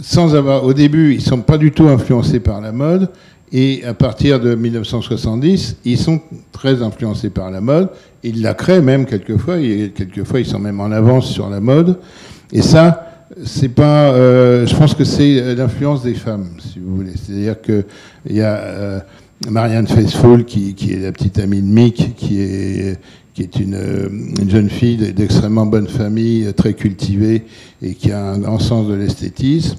[0.00, 3.10] sans avoir, au début, ils sont pas du tout influencés par la mode.
[3.52, 6.20] Et à partir de 1970, ils sont
[6.50, 7.90] très influencés par la mode.
[8.24, 9.58] Ils la créent même quelquefois.
[9.58, 11.98] Et quelquefois, ils sont même en avance sur la mode.
[12.52, 13.13] Et ça,
[13.44, 14.12] c'est pas.
[14.12, 17.12] euh, je pense que c'est euh, l'influence des femmes, si vous voulez.
[17.16, 17.84] C'est-à-dire que
[18.28, 19.00] il y a euh,
[19.50, 22.98] Marianne Faithfull qui, qui est la petite amie de Mick, qui est
[23.34, 24.08] qui est une, euh,
[24.40, 27.42] une jeune fille d'extrêmement bonne famille, euh, très cultivée
[27.82, 29.76] et qui a un grand sens de l'esthétisme.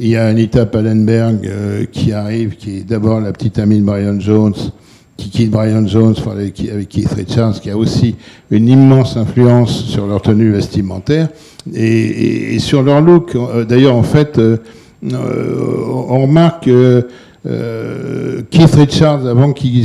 [0.00, 3.84] Il y a Anita Pallenberg euh, qui arrive, qui est d'abord la petite amie de
[3.84, 4.54] Brian Jones,
[5.18, 6.54] qui quitte Brian Jones avec
[6.88, 8.16] Keith Richards, qui a aussi
[8.50, 11.28] une immense influence sur leur tenue vestimentaire
[11.72, 13.34] et, sur leur look.
[13.34, 14.58] Euh, D'ailleurs, en fait, euh,
[15.12, 16.68] euh, on remarque
[18.50, 19.84] Keith Richards avant qu'il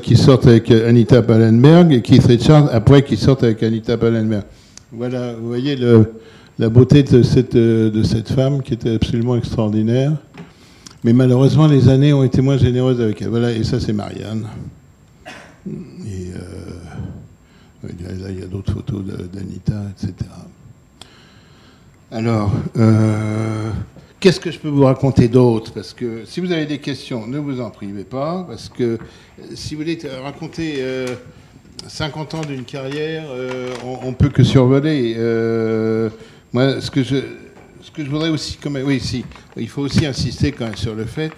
[0.00, 4.44] qu'il sorte avec Anita Pallenberg et Keith Richards après qu'il sorte avec Anita Pallenberg.
[4.92, 5.76] Voilà, vous voyez
[6.58, 10.12] la beauté de cette, de cette femme qui était absolument extraordinaire.
[11.02, 13.28] Mais malheureusement, les années ont été moins généreuses avec elle.
[13.28, 14.46] Voilà, et ça, c'est Marianne.
[15.66, 16.30] Et
[17.82, 19.02] là, il y a d'autres photos
[19.32, 20.14] d'Anita, etc.
[22.14, 23.70] Alors, euh,
[24.20, 25.72] qu'est-ce que je peux vous raconter d'autre?
[25.72, 28.44] Parce que si vous avez des questions, ne vous en privez pas.
[28.46, 28.96] Parce que euh,
[29.54, 31.06] si vous voulez te raconter euh,
[31.88, 35.14] 50 ans d'une carrière, euh, on, on peut que survoler.
[35.16, 36.10] Euh,
[36.52, 37.16] moi, ce que je,
[37.80, 39.24] ce que je voudrais aussi, oui, si,
[39.56, 41.32] il faut aussi insister quand même sur le fait.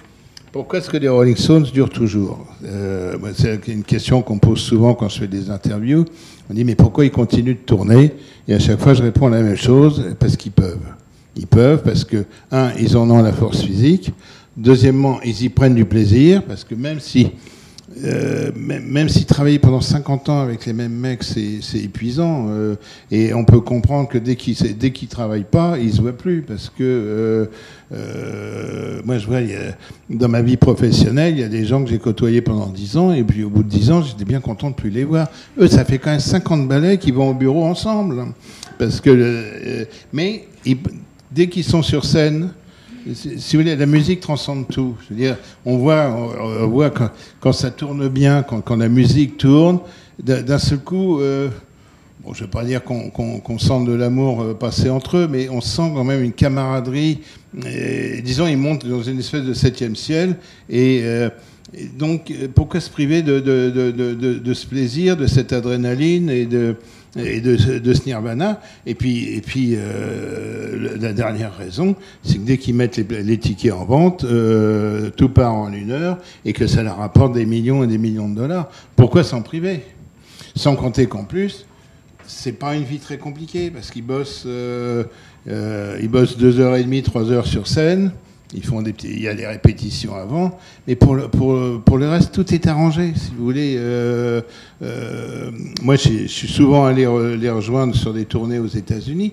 [0.51, 2.47] Pourquoi est-ce que les Rolling Stones durent toujours?
[2.65, 6.05] Euh, C'est une question qu'on pose souvent quand je fais des interviews.
[6.51, 8.13] On dit mais pourquoi ils continuent de tourner
[8.49, 10.87] Et à chaque fois, je réponds la même chose parce qu'ils peuvent.
[11.37, 14.13] Ils peuvent parce que un, ils en ont la force physique.
[14.57, 17.33] Deuxièmement, ils y prennent du plaisir parce que même si
[18.03, 22.49] euh, même, si travailler pendant 50 ans avec les mêmes mecs, c'est épuisant.
[22.49, 22.75] euh,
[23.11, 26.43] et on peut comprendre que dès qu'ils dès qu'ils travaillent pas, ils se voient plus
[26.43, 27.49] parce que
[27.93, 29.41] euh, moi je vois
[30.11, 33.13] dans ma vie professionnelle, il y a des gens que j'ai côtoyés pendant 10 ans
[33.13, 35.29] et puis au bout de 10 ans, j'étais bien content de plus les voir.
[35.59, 38.25] Eux, ça fait quand même 50 balais qui vont au bureau ensemble,
[38.79, 40.49] parce que mais
[41.31, 42.51] dès qu'ils sont sur scène,
[43.13, 44.97] si vous voulez, la musique transcende tout.
[45.05, 46.09] Je veux dire, on voit,
[46.41, 46.91] on, voit
[47.41, 49.81] quand, ça tourne bien, quand, la musique tourne,
[50.23, 51.49] d'un seul coup, euh,
[52.25, 55.29] bon, je ne vais pas dire qu'on qu'on sent de l'amour euh, passer entre eux,
[55.31, 57.21] mais on sent quand même une camaraderie.
[58.25, 60.37] Disons, ils montent dans une espèce de septième ciel.
[60.71, 61.29] Et, euh,
[61.99, 66.77] donc, pourquoi se priver de- de ce plaisir, de cette adrénaline et de,
[67.17, 72.59] et de, ce- nirvana Et puis, et puis euh, la dernière raison, c'est que dès
[72.59, 76.67] qu'ils mettent les, les tickets en vente, euh, tout part en une heure et que
[76.67, 78.69] ça leur rapporte des millions et des millions de dollars.
[78.97, 79.83] Pourquoi s'en priver?
[80.57, 81.67] Sans compter qu'en plus,
[82.27, 85.05] c'est pas une vie très compliquée parce qu'ils bossent, euh,
[85.49, 88.13] euh, ils bossent deux heures et demie, trois heures sur scène.
[88.57, 91.99] Ils font des petits, il y a des répétitions avant, mais pour le, pour, pour
[91.99, 93.13] le reste, tout est arrangé.
[93.17, 94.41] Si vous voulez, euh,
[94.83, 95.51] euh,
[95.83, 99.33] moi, je suis souvent allé re- les rejoindre sur des tournées aux États-Unis.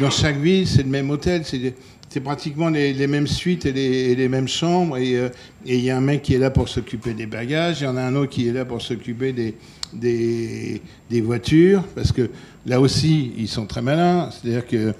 [0.00, 4.16] Dans chaque ville, c'est le même hôtel, c'est pratiquement les, les mêmes suites et les,
[4.16, 4.96] les mêmes chambres.
[4.98, 5.28] Et euh,
[5.64, 7.86] et il y a un mec qui est là pour s'occuper des bagages, il y
[7.86, 9.54] en a un autre qui est là pour s'occuper des,
[9.92, 10.80] des,
[11.10, 12.30] des voitures, parce que
[12.66, 14.30] là aussi, ils sont très malins.
[14.30, 14.94] C'est-à-dire que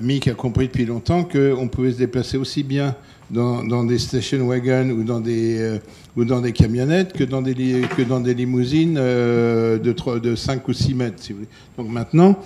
[0.00, 2.94] Mick a compris depuis longtemps qu'on pouvait se déplacer aussi bien
[3.30, 5.78] dans, des station wagons ou dans des, euh,
[6.16, 10.34] ou dans des camionnettes que dans des, que dans des limousines euh, de, trois- de
[10.36, 11.16] 5 ou 6 mètres.
[11.18, 11.44] Si vous.
[11.78, 12.38] Donc maintenant,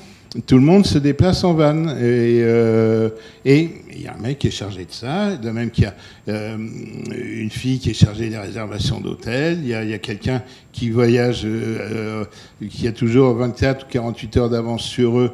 [0.47, 1.89] tout le monde se déplace en van.
[1.89, 3.09] Et euh,
[3.45, 3.71] il
[4.03, 5.95] y a un mec qui est chargé de ça, de même qu'il y a
[6.29, 10.91] euh, une fille qui est chargée des réservations d'hôtel, il y a, a quelqu'un qui
[10.91, 12.25] voyage, euh,
[12.61, 15.33] euh, qui a toujours 24 ou 48 heures d'avance sur eux,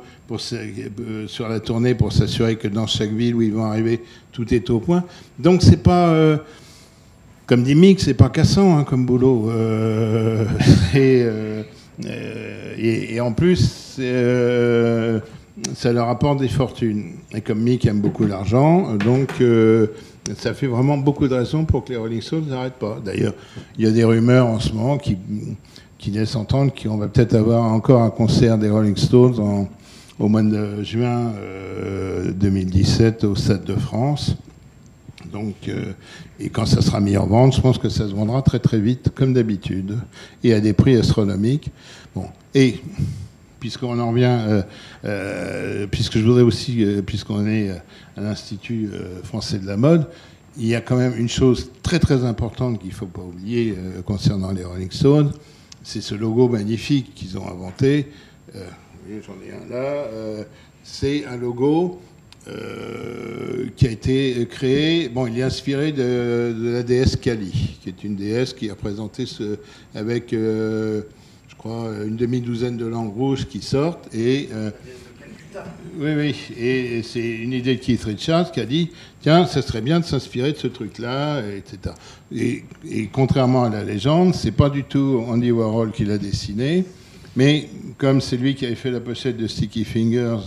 [0.53, 4.01] euh, sur la tournée, pour s'assurer que dans chaque ville où ils vont arriver,
[4.33, 5.05] tout est au point.
[5.39, 6.09] Donc c'est pas...
[6.09, 6.37] euh,
[7.47, 9.51] comme dit Mick, c'est pas cassant hein, comme boulot.
[9.51, 10.45] Euh,
[12.79, 14.01] et, en plus,
[15.75, 17.13] ça leur apporte des fortunes.
[17.35, 19.33] Et comme Mick aime beaucoup l'argent, donc
[20.37, 22.99] ça fait vraiment beaucoup de raisons pour que les Rolling Stones n'arrêtent pas.
[23.05, 23.35] D'ailleurs,
[23.77, 25.19] il y a des rumeurs en ce moment qui,
[25.99, 29.69] qui laissent entendre qu'on va peut-être avoir encore un concert des Rolling Stones en-
[30.19, 34.37] au mois de juin euh, 2017 au Stade de France.
[35.31, 35.93] Donc, euh,
[36.41, 38.81] et quand ça sera mis en vente, je pense que ça se vendra très très
[38.81, 39.99] vite, comme d'habitude,
[40.43, 41.71] et à des prix astronomiques.
[42.15, 42.81] Bon, et
[43.61, 44.63] puisqu'on en revient, euh,
[45.05, 47.77] euh, puisque je voudrais aussi, euh, puisqu'on est euh,
[48.17, 50.09] à l'Institut euh, français de la mode,
[50.59, 53.75] il y a quand même une chose très très importante qu'il ne faut pas oublier
[53.79, 55.33] euh, concernant les Rolling Stones,
[55.85, 58.09] c'est ce logo magnifique qu'ils ont inventé.
[59.09, 59.85] J'en ai un là.
[59.85, 60.45] euh,
[60.85, 62.01] c'est un logo
[62.49, 65.09] euh, qui a été créé.
[65.09, 69.27] Bon, il est inspiré de, la déesse Kali, qui est une déesse qui a présenté
[69.27, 69.59] ce,
[69.95, 71.03] avec, euh,
[71.49, 74.09] je crois, une demi-douzaine de langues rouges qui sortent.
[74.15, 74.49] Et,
[75.99, 78.91] oui, oui, et, et c'est une idée de Keith Richards qui a dit
[79.21, 81.95] tiens, ça serait bien de s'inspirer de ce truc-là, etc.
[82.35, 86.85] Et, et contrairement à la légende, c'est pas du tout Andy Warhol qui l'a dessiné,
[87.37, 87.69] mais
[87.99, 90.39] comme c'est lui qui avait fait la pochette de Sticky Fingers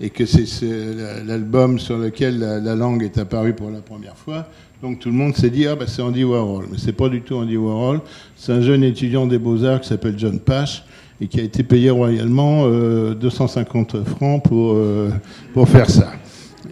[0.00, 4.16] et que c'est ce- l'album sur lequel la, la langue est apparue pour la première
[4.16, 4.46] fois,
[4.82, 7.22] donc tout le monde s'est dit ah bah c'est Andy Warhol, mais c'est pas du
[7.22, 8.00] tout Andy Warhol,
[8.36, 10.84] c'est un jeune étudiant des beaux arts qui s'appelle John Pash
[11.20, 15.08] et qui a été payé royalement euh, 250 francs pour euh,
[15.54, 16.12] pour faire ça.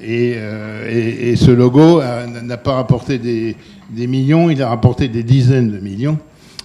[0.02, 2.02] Et, euh, et- et ce logo
[2.42, 3.56] n'a pas rapporté des,
[3.90, 6.18] des millions, il a rapporté des dizaines de millions.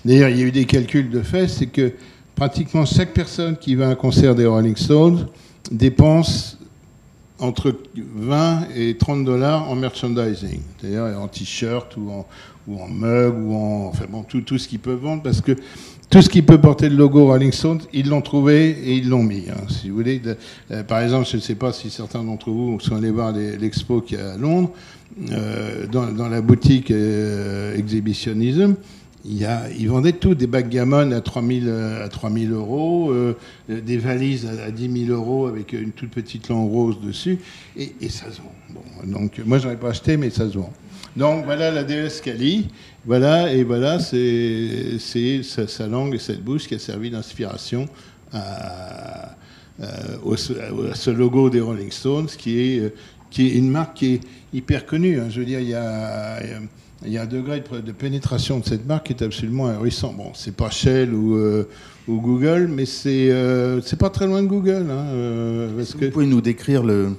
[0.04, 1.94] D'ailleurs, il y a eu des calculs de fait, c'est que
[2.40, 5.28] pratiquement chaque personne qui va à un concert des Rolling Stones
[5.72, 6.58] dépense
[7.38, 7.76] entre
[8.16, 12.26] 20 et 30 dollars en merchandising, c'est-à-dire en t-shirt ou en,
[12.66, 15.52] ou en mug ou en enfin bon tout, tout ce qu'ils peuvent vendre parce que
[16.10, 19.22] tout ce qui peut porter le logo Rolling Stones, ils l'ont trouvé et ils l'ont
[19.22, 19.44] mis.
[19.50, 20.22] hein, si vous voulez,
[20.72, 24.00] euh, par exemple, je ne sais pas si certains d'entre vous sont allés voir l'expo
[24.00, 24.72] qui est à Londres,
[25.34, 28.76] euh, dans, dans la boutique euh, Exhibitionism.
[29.32, 33.36] Il y ils vendaient tout, des backgammon à 3000, euh, à 3000 euros, euh,
[33.70, 37.38] des valises à, à 10 000 euros avec une toute petite langue rose dessus,
[37.78, 38.52] et, ça se vend.
[38.72, 40.74] Bon, donc, moi, j'aurais pas acheté, mais ça se vend.
[41.16, 42.70] Donc, voilà la déesse Kali,
[43.06, 44.98] voilà, et voilà, c'est
[45.44, 47.88] sa, langue et cette bouche qui a servi d'inspiration
[48.34, 49.36] à,
[50.26, 52.94] ce logo des Rolling Stones, qui est, euh,
[53.30, 54.22] qui est une marque qui est
[54.54, 55.20] hyper connue.
[55.20, 55.28] hein.
[55.30, 56.40] Je veux dire, il y a
[57.06, 60.14] un degré de, de pénétration de cette marque qui est absolument ahurissant.
[60.14, 61.68] Bon, c'est pas Shell ou, euh,
[62.08, 64.88] ou Google, mais c'est euh, c'est pas très loin de Google.
[64.92, 67.14] hein, euh, parce que Vous pouvez nous décrire le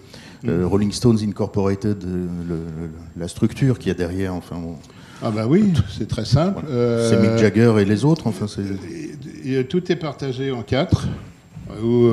[0.47, 4.77] Rolling Stones Incorporated, euh, le- le- la structure qu'il y a derrière, enfin, bon,
[5.23, 6.63] ah bah oui, c'est très simple.
[6.67, 9.69] c'est Mick Jagger et les autres, enfin, c'est...
[9.69, 11.09] Tout est partagé en quatre
[11.83, 12.09] ou,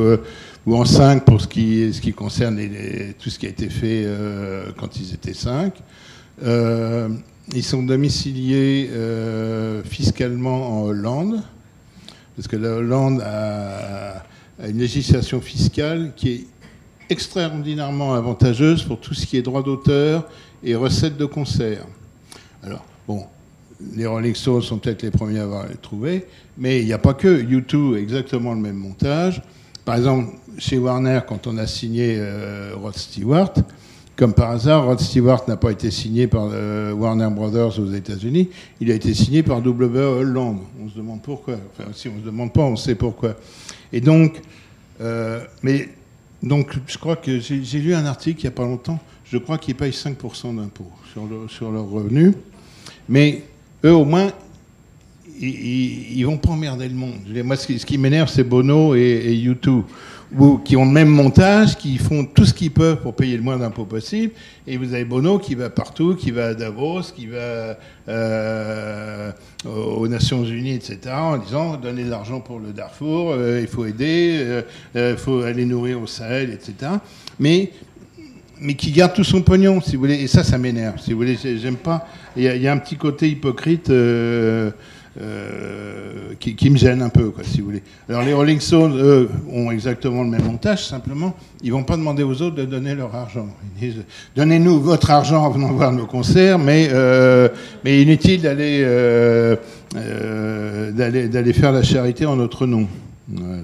[0.66, 3.70] ou en cinq pour ce qui, ce qui concerne les- tout ce qui a été
[3.70, 4.06] fait
[4.78, 5.76] quand ils étaient cinq.
[7.54, 11.42] Ils sont domiciliés euh, fiscalement en Hollande,
[12.36, 14.24] parce que la Hollande a,
[14.62, 16.46] a une législation fiscale qui est
[17.10, 20.28] extraordinairement avantageuse pour tout ce qui est droit d'auteur
[20.64, 21.86] et recettes de concert.
[22.64, 23.26] Alors, bon,
[23.96, 26.26] les Rolling Stones sont peut-être les premiers à avoir les trouvé,
[26.58, 29.42] mais il n'y a pas que U2 exactement le même montage.
[29.86, 33.54] Par exemple, chez Warner, quand on a signé euh, Rod Stewart,
[34.18, 38.50] comme par hasard, Rod Stewart n'a pas été signé par euh, Warner Brothers aux États-Unis,
[38.82, 40.00] il a été signé par W.
[40.00, 40.58] Holland.
[40.84, 41.54] On se demande pourquoi.
[41.72, 43.36] Enfin, si on ne se demande pas, on sait pourquoi.
[43.94, 44.42] Et donc,
[45.02, 45.90] euh, mais
[46.42, 49.00] donc, je crois que j'ai lu un article il n'y a pas longtemps.
[49.24, 52.34] Je crois qu'ils payent 5% d'impôts sur, sur leurs revenus.
[53.08, 53.44] Mais
[53.86, 54.32] eux, au moins,
[55.40, 57.20] ils, ils, vont pas emmerder le monde.
[57.44, 59.84] Moi, ce qui, ce qui m'énerve, c'est Bono et, et U2,
[60.66, 63.58] qui ont le même montage, qui font tout ce qu'ils peuvent pour payer le moins
[63.58, 64.34] d'impôts possible.
[64.68, 67.78] Et vous avez Bono qui va partout, qui va à Davos, qui va
[68.10, 69.32] euh,
[69.66, 73.86] aux Nations Unies, etc., en disant donnez de l'argent pour le Darfour, euh, il faut
[73.86, 74.62] aider, euh,
[74.96, 76.92] euh, il faut aller nourrir au Sahel, etc.
[77.40, 77.72] Mais
[78.60, 80.16] mais qui garde tout son pognon, si vous voulez.
[80.16, 81.38] Et ça, ça m'énerve, si vous voulez.
[81.42, 82.08] J'ai- J'aime pas.
[82.36, 83.90] Il il y a un petit côté hypocrite
[85.20, 87.84] euh, qui, qui me gêne un peu, quoi, si vous voulez.
[88.10, 92.24] Alors les Rolling Stones, eux, ont exactement le même montage, simplement, ils vont pas demander
[92.24, 93.48] aux autres de donner leur argent.
[93.82, 94.04] Ils disent,
[94.36, 97.50] donnez-nous votre argent en venant voir nos concerts, mais, euh,
[97.84, 99.56] mais inutile d'aller euh,
[100.92, 102.88] d'aller d'aller faire la charité en notre nom.
[103.30, 103.62] Voilà.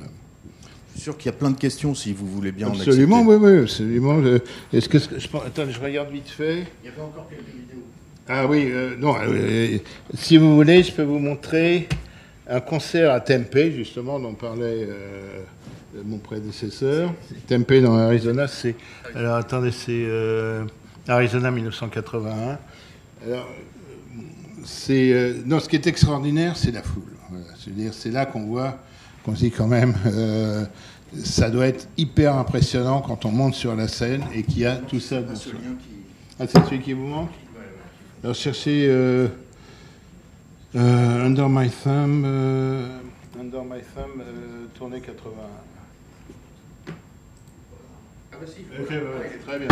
[0.95, 3.25] Je suis sûr qu'il y a plein de questions si vous voulez bien Absolument, en
[3.25, 3.53] oui, accepter.
[3.53, 4.17] oui, absolument.
[4.19, 4.39] Euh,
[4.71, 5.05] Est-ce que je,
[5.45, 6.63] attends, je regarde vite fait.
[6.83, 7.83] Il y avait encore quelques vidéos.
[8.27, 9.15] Ah oui, euh, non.
[9.21, 9.77] euh,
[10.13, 11.89] si vous voulez, je peux vous montrer
[12.47, 15.43] un concert à Tempe, justement, dont parlait euh,
[16.05, 17.13] mon prédécesseur.
[17.47, 18.75] Tempe dans l'Arizona, c'est.
[19.13, 20.63] Alors attendez, c'est euh,
[21.07, 22.31] Arizona 1981.
[22.31, 22.59] Alors,
[23.25, 23.39] euh,
[24.63, 27.03] c'est euh, non, ce qui est extraordinaire, c'est la foule.
[27.29, 27.45] Voilà.
[27.59, 28.77] C'est-à-dire, c'est là qu'on voit,
[29.25, 30.63] qu'on se dit quand même, euh,
[31.23, 34.77] ça doit être hyper impressionnant quand on monte sur la scène et qu'il y a
[34.77, 35.19] tout ça.
[36.39, 37.29] Ah, c'est celui qui vous manque?
[38.23, 39.27] Alors cherchez euh,
[40.77, 42.87] euh, Under My Thumb, euh,
[43.37, 45.43] Under My Thumb, euh, tournée 81.
[48.31, 48.61] Ah bah si.
[48.81, 49.67] Ok, ouais, ouais, très bien.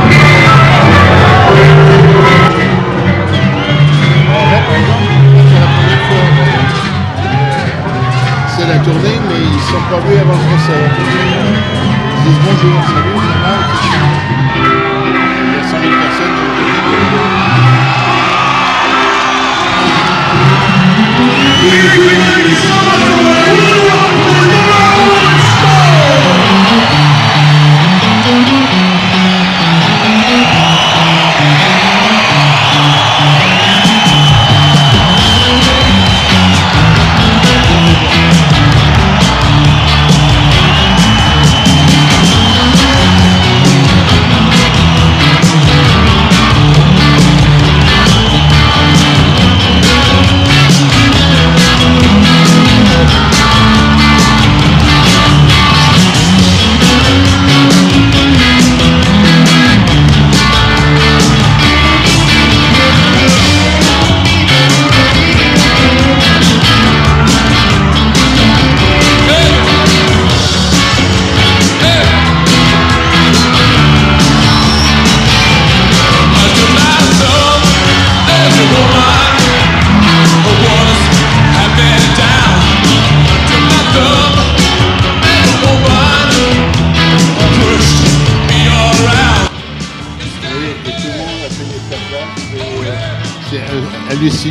[8.50, 10.92] C'est la tournée, mais ils sont pas vus avant le concert.
[11.00, 13.54] Ils disent bonjour, salut, ça va
[14.58, 17.31] Il y a 100 000 personnes dans le
[21.22, 22.02] Oui,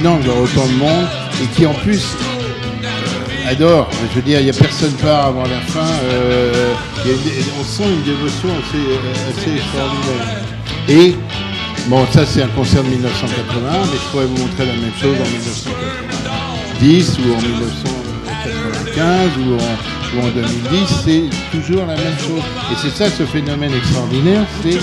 [0.03, 1.07] voir autant de monde
[1.43, 2.03] et qui en plus
[2.83, 3.89] euh, adore.
[4.11, 5.87] Je veux dire, il n'y a personne part avant la fin.
[6.05, 6.73] euh,
[7.05, 7.15] y a
[7.61, 10.45] on sent une dévotion assez, euh, assez extraordinaire.
[10.89, 11.17] Et
[11.89, 15.17] bon, ça c'est un concert de 1981, mais je pourrais vous montrer la même chose
[15.21, 19.77] en 1990 ou en 1995 ou en,
[20.17, 20.89] ou en 2010.
[21.05, 22.43] C'est toujours la même chose.
[22.73, 24.79] Et c'est ça ce phénomène extraordinaire, c'est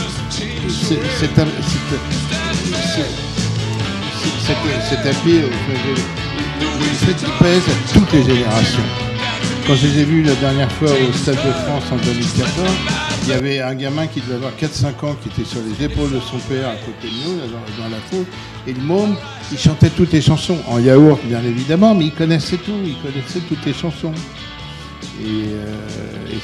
[4.47, 5.03] cet
[7.17, 8.83] qu'il pèse à toutes les générations.
[9.65, 12.49] Quand je les ai vus la dernière fois au Stade de France en 2014,
[13.23, 16.13] il y avait un gamin qui devait avoir 4-5 ans qui était sur les épaules
[16.13, 18.25] de son père à côté de nous, dans, la foule.
[18.65, 19.17] Et le môme,
[19.51, 23.41] il chantait toutes les chansons, en yaourt bien évidemment, mais il connaissait tout, il connaissait
[23.49, 24.13] toutes les chansons.
[25.21, 25.75] Et, euh,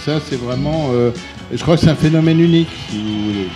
[0.06, 0.90] ça, c'est vraiment.
[0.92, 1.12] euh,
[1.54, 3.48] je crois que c'est un phénomène unique, si vous voulez.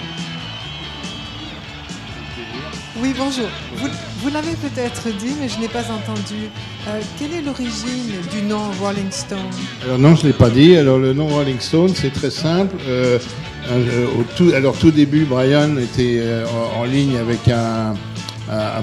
[3.01, 3.49] Oui, bonjour.
[4.21, 6.49] Vous l'avez peut-être dit, mais je n'ai pas entendu.
[6.87, 9.37] Euh, quelle est l'origine du nom Rolling Stone?
[9.83, 10.75] Alors non, je ne l'ai pas dit.
[10.75, 12.75] Alors le nom Rolling Stone, c'est très simple.
[12.87, 13.19] Euh,
[13.69, 16.21] euh, au tout, alors tout début, Brian était
[16.77, 17.93] en, ligne avec un,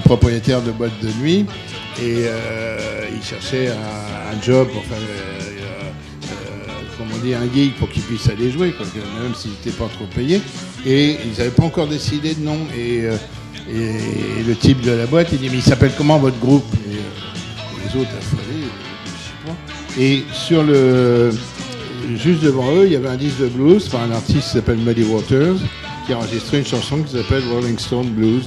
[0.05, 1.45] propriétaire de boîte de nuit
[2.01, 2.25] et
[3.13, 4.97] il cherchait un, job pour faire,
[6.97, 8.73] comment dit, un gig pour qu'il puisse aller jouer,
[9.21, 10.39] même s'il n'était pas trop payé.
[10.85, 12.59] Et ils n'avaient pas encore décidé de nom.
[12.77, 13.09] Et,
[13.71, 16.65] et le type de la boîte, il dit, mais il s'appelle comment votre groupe?
[16.87, 16.99] Et, euh,
[17.93, 20.01] Les autres affolés, euh, je sais pas.
[20.01, 21.31] Et sur le,
[22.15, 24.77] juste devant eux, il y avait un disque de blues par un artiste qui s'appelle
[24.77, 25.55] Muddy Waters,
[26.05, 28.45] qui a enregistré une chanson qui s'appelle Rolling Stone Blues.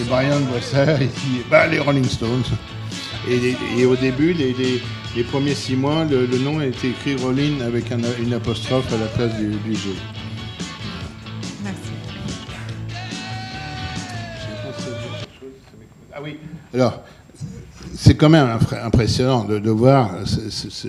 [0.00, 0.58] Et Brian voit
[1.00, 2.42] et dit, bah les Rolling Stones.
[3.30, 4.54] Et, au début, les,
[5.16, 8.96] les- premiers six mois, le, nom a été écrit Rolling avec un- une apostrophe à
[8.98, 9.76] la place du, du.
[16.74, 17.02] Alors,
[17.96, 20.88] c'est quand même impressionnant de, voir ce-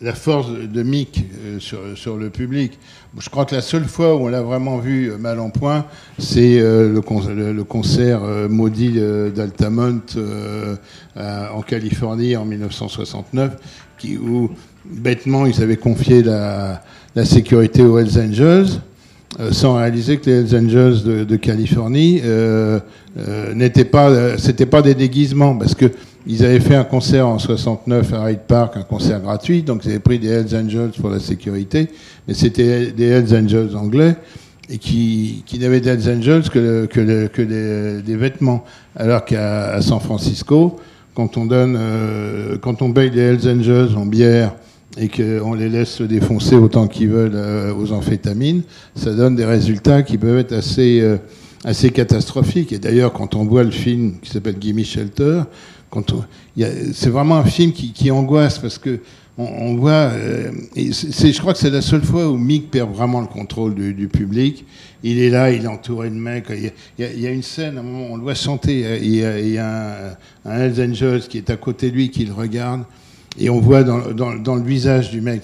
[0.00, 2.78] la force de Mick euh, sur, le public.
[3.18, 5.86] Je crois que la seule fois où on l'a vraiment vu euh, mal en point,
[6.18, 10.76] c'est euh, le, con- le- le concert euh, maudit euh, d'Altamont euh,
[11.16, 13.56] en Californie en 1969,
[13.98, 14.50] qui, où
[14.84, 16.82] bêtement ils avaient confié la,
[17.16, 18.66] la sécurité aux Hells Angels.
[19.40, 22.78] Euh, sans réaliser que les Hells Angels de, de Californie euh,
[23.18, 25.86] euh, n'étaient pas, c'était pas des déguisements parce que
[26.28, 29.90] ils avaient fait un concert en 69 à Hyde Park, un concert gratuit, donc ils
[29.90, 31.88] avaient pris des Hells Angels pour la sécurité,
[32.26, 34.16] mais c'était des Hells Angels anglais
[34.68, 38.64] et qui, qui n'avaient des Hells Angels que, que, le- que des, des vêtements,
[38.96, 40.76] alors qu'à San Francisco,
[41.14, 44.52] quand on donne, euh, quand on paye les Hells Angels en bière
[44.98, 48.62] et qu'on les laisse se défoncer autant qu'ils veulent euh, aux amphétamines,
[48.94, 51.18] ça donne des résultats qui peuvent être assez, euh,
[51.64, 52.72] assez catastrophiques.
[52.72, 55.42] Et d'ailleurs, quand on voit le film qui s'appelle Gimme Shelter,
[56.92, 59.00] c'est vraiment un film qui, qui angoisse parce que
[59.38, 62.90] on, on voit, euh, et je crois que c'est la seule fois où Mick perd
[62.94, 64.64] vraiment le contrôle du, du public.
[65.02, 66.46] Il est là, il est entouré de mecs.
[66.48, 68.16] Il y a, il y a- il y a une scène, à un moment, on
[68.16, 68.98] le voit chanter.
[69.02, 70.16] Il y a, il y a
[70.46, 72.84] un, un Hells Angels qui est à côté de lui, qui le regarde.
[73.38, 75.42] Et on voit dans, le visage du mec,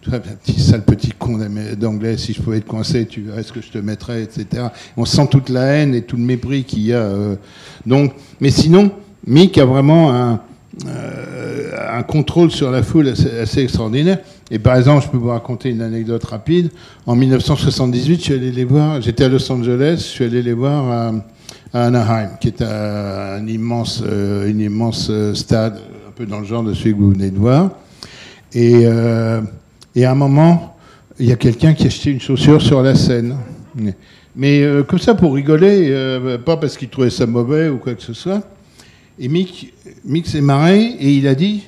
[0.00, 1.38] toi, petit sale petit con
[1.76, 4.68] d'anglais, si je pouvais te coincer, tu verrais ce que je te mettrais, etc.
[4.96, 6.98] On sent toute la haine et tout le mépris qu'il y a.
[6.98, 7.36] euh.
[7.86, 8.90] Donc, mais sinon,
[9.26, 10.40] Mick a vraiment un,
[10.86, 14.18] euh, contrôle sur la foule assez, extraordinaire.
[14.50, 16.70] Et par exemple, je peux vous raconter une anecdote rapide.
[17.06, 19.00] En 1978, je suis allé les voir.
[19.00, 19.96] J'étais à Los Angeles.
[19.98, 21.12] Je suis allé les voir
[21.72, 25.78] à, Anaheim, qui est un, immense, euh, une immense stade,
[26.26, 27.70] dans le genre de celui que vous venez de voir.
[28.52, 29.40] Et, euh,
[29.96, 30.76] à un moment,
[31.18, 33.36] il y a quelqu'un qui a une chaussure sur la scène.
[34.36, 37.94] Mais euh, comme ça pour rigoler, euh, pas parce qu'il trouvait ça mauvais ou quoi
[37.94, 38.42] que ce soit.
[39.18, 39.72] Et Mick,
[40.04, 41.64] Mick s'est marré et il a dit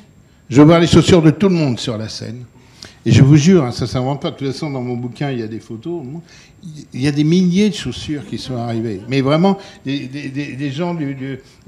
[0.49, 2.45] Je veux voir les chaussures de tout le monde sur la scène.
[3.05, 4.31] Et je vous jure, hein, ça ne s'invente pas.
[4.31, 6.03] De toute façon, dans mon bouquin, il y a des photos.
[6.93, 9.01] Il y a des milliers de chaussures qui sont arrivées.
[9.09, 10.97] Mais vraiment, des, gens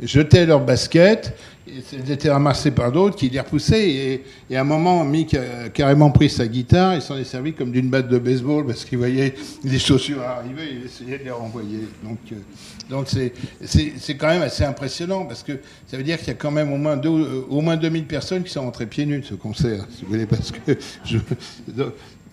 [0.03, 1.35] jetaient leurs baskets,
[1.67, 4.23] et elles étaient ramassées par d'autres qui les repoussaient.
[4.51, 7.71] Et, à un moment, Mick a carrément pris sa guitare et s'en est servi comme
[7.71, 9.35] d'une batte de baseball parce qu'il voyait
[9.65, 11.89] les chaussures arriver et il essayait de les renvoyer.
[12.03, 15.53] Donc, euh, c'est, c'est, quand même assez impressionnant parce que
[15.87, 18.43] ça veut dire qu'il y a quand même au moins, deux, au moins 2000 personnes
[18.43, 20.77] qui sont rentrées pieds nus de ce concert, si vous voulez, parce que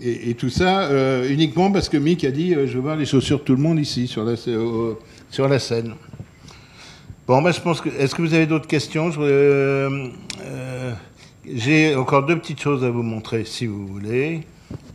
[0.02, 3.06] et, tout ça euh, uniquement parce que Mick a dit euh, je veux voir les
[3.06, 4.93] chaussures de tout le monde ici sur la, euh,
[5.30, 5.93] sur la scène.
[7.28, 7.89] Bon, ben, je pense que.
[7.89, 9.12] Est-ce que vous avez d'autres questions?
[11.52, 14.41] J'ai encore deux petites choses à vous montrer, si vous voulez.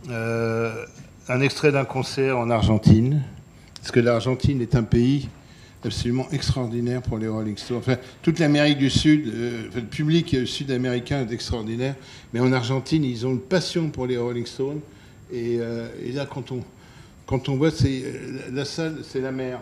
[0.09, 3.23] Un extrait d'un concert en Argentine,
[3.79, 5.29] parce que l'Argentine est un pays
[5.83, 7.77] absolument extraordinaire pour les Rolling Stones.
[7.77, 9.31] Enfin, toute l'Amérique du Sud,
[9.73, 11.95] le public sud-américain est extraordinaire,
[12.33, 14.81] mais en Argentine, ils ont une passion pour les Rolling Stones.
[15.31, 16.61] Et, euh, et là, quand on,
[17.25, 18.03] quand on voit, c'est
[18.51, 19.59] la salle, c'est la mer.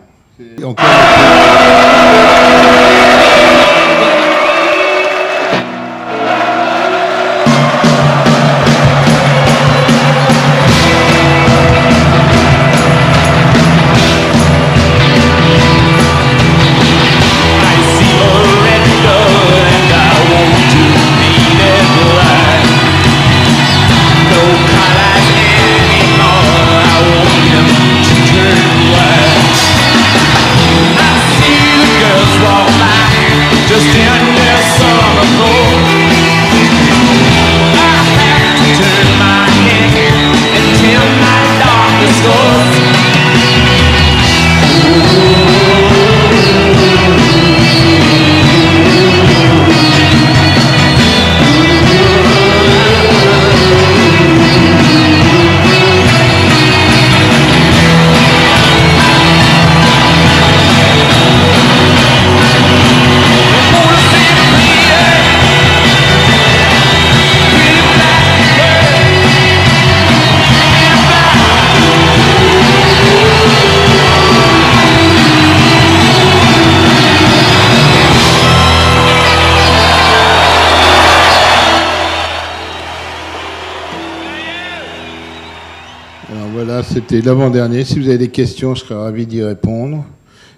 [87.06, 87.84] C'était l'avant-dernier.
[87.84, 90.06] Si vous avez des questions, je serais ravi d'y répondre.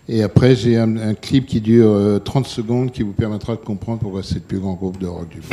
[0.08, 3.98] Et après, j'ai un, clip qui dure euh, 30 secondes qui vous permettra de comprendre
[3.98, 5.46] pourquoi c'est le plus grand groupe de rock du monde.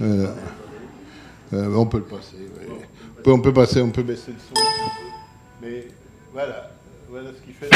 [0.00, 0.34] Voilà.
[1.54, 2.36] Euh, on peut le passer.
[3.18, 4.60] On, peut, on peut passer, on peut baisser le son.
[5.62, 5.86] Mais
[6.32, 6.72] voilà,
[7.08, 7.68] voilà ce qui fait.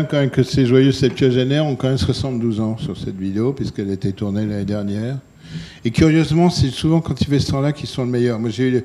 [0.00, 3.90] Quand même que ces joyeux septuagénaires ont quand même 72 ans sur cette vidéo, puisqu'elle
[3.90, 5.18] a été tournée l'année dernière.
[5.84, 8.38] Et curieusement, c'est souvent quand ils font ce temps-là qu'ils sont le meilleur.
[8.38, 8.84] Moi, j'ai eu,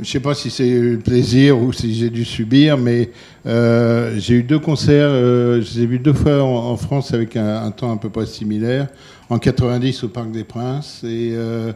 [0.00, 3.10] je sais pas si c'est le plaisir ou si j'ai dû subir, mais
[3.46, 7.36] euh, j'ai eu deux concerts, euh, je les ai vus deux fois en, France avec
[7.36, 8.88] un, temps à peu près similaire.
[9.28, 11.72] En 90 au Parc des Princes et, euh,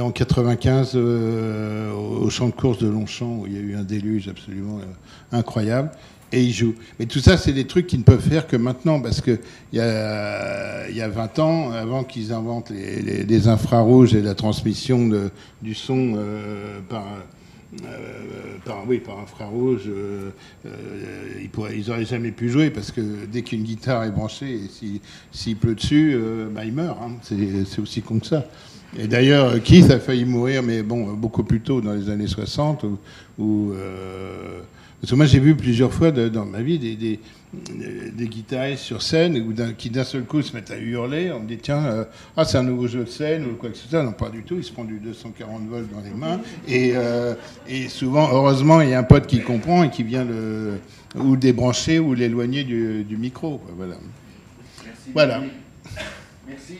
[0.00, 3.74] en 95 euh, au au champ de course de Longchamp où il y a eu
[3.74, 4.80] un déluge absolument
[5.32, 5.90] incroyable.
[6.30, 6.74] Et ils jouent.
[6.98, 9.38] Mais tout ça, c'est des trucs qu'ils ne peuvent faire que maintenant, parce que
[9.72, 15.08] il y a, y a 20 ans, avant qu'ils inventent les, infrarouges et la transmission
[15.62, 17.06] du son euh, par,
[17.84, 17.86] euh,
[18.66, 20.30] par, oui, par infrarouge, euh,
[20.66, 20.70] euh,
[21.40, 23.00] ils, pourraient, ils auraient jamais pu jouer, parce que
[23.30, 25.00] dès qu'une guitare est branchée, et si-
[25.32, 26.14] s'il pleut dessus,
[26.54, 26.98] bah, il meurt.
[27.02, 27.12] hein.
[27.22, 28.44] C'est aussi con que ça.
[28.98, 32.84] Et d'ailleurs, Keith a failli mourir, mais bon, beaucoup plus tôt, dans les années 60,
[33.38, 33.72] où,
[35.00, 37.20] parce que moi j'ai vu plusieurs fois de- dans ma vie des, des,
[38.12, 41.30] des guitaristes sur scène qui d'un seul coup se mettent à hurler.
[41.32, 42.04] On me dit tiens, euh,
[42.36, 44.02] ah c'est un nouveau jeu de scène ou quoi que ce soit.
[44.02, 44.56] Non, pas du tout.
[44.58, 46.40] Ils se prend du 240 volts dans les mains.
[46.66, 47.34] Et, euh,
[47.68, 50.74] et souvent, heureusement, il y a un pote qui comprend et qui vient le
[51.14, 53.62] ou débrancher ou l'éloigner du, du micro.
[53.76, 53.94] Voilà.
[55.14, 55.42] Voilà.
[56.46, 56.74] Merci.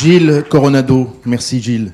[0.00, 1.92] Gilles Coronado, merci Gilles.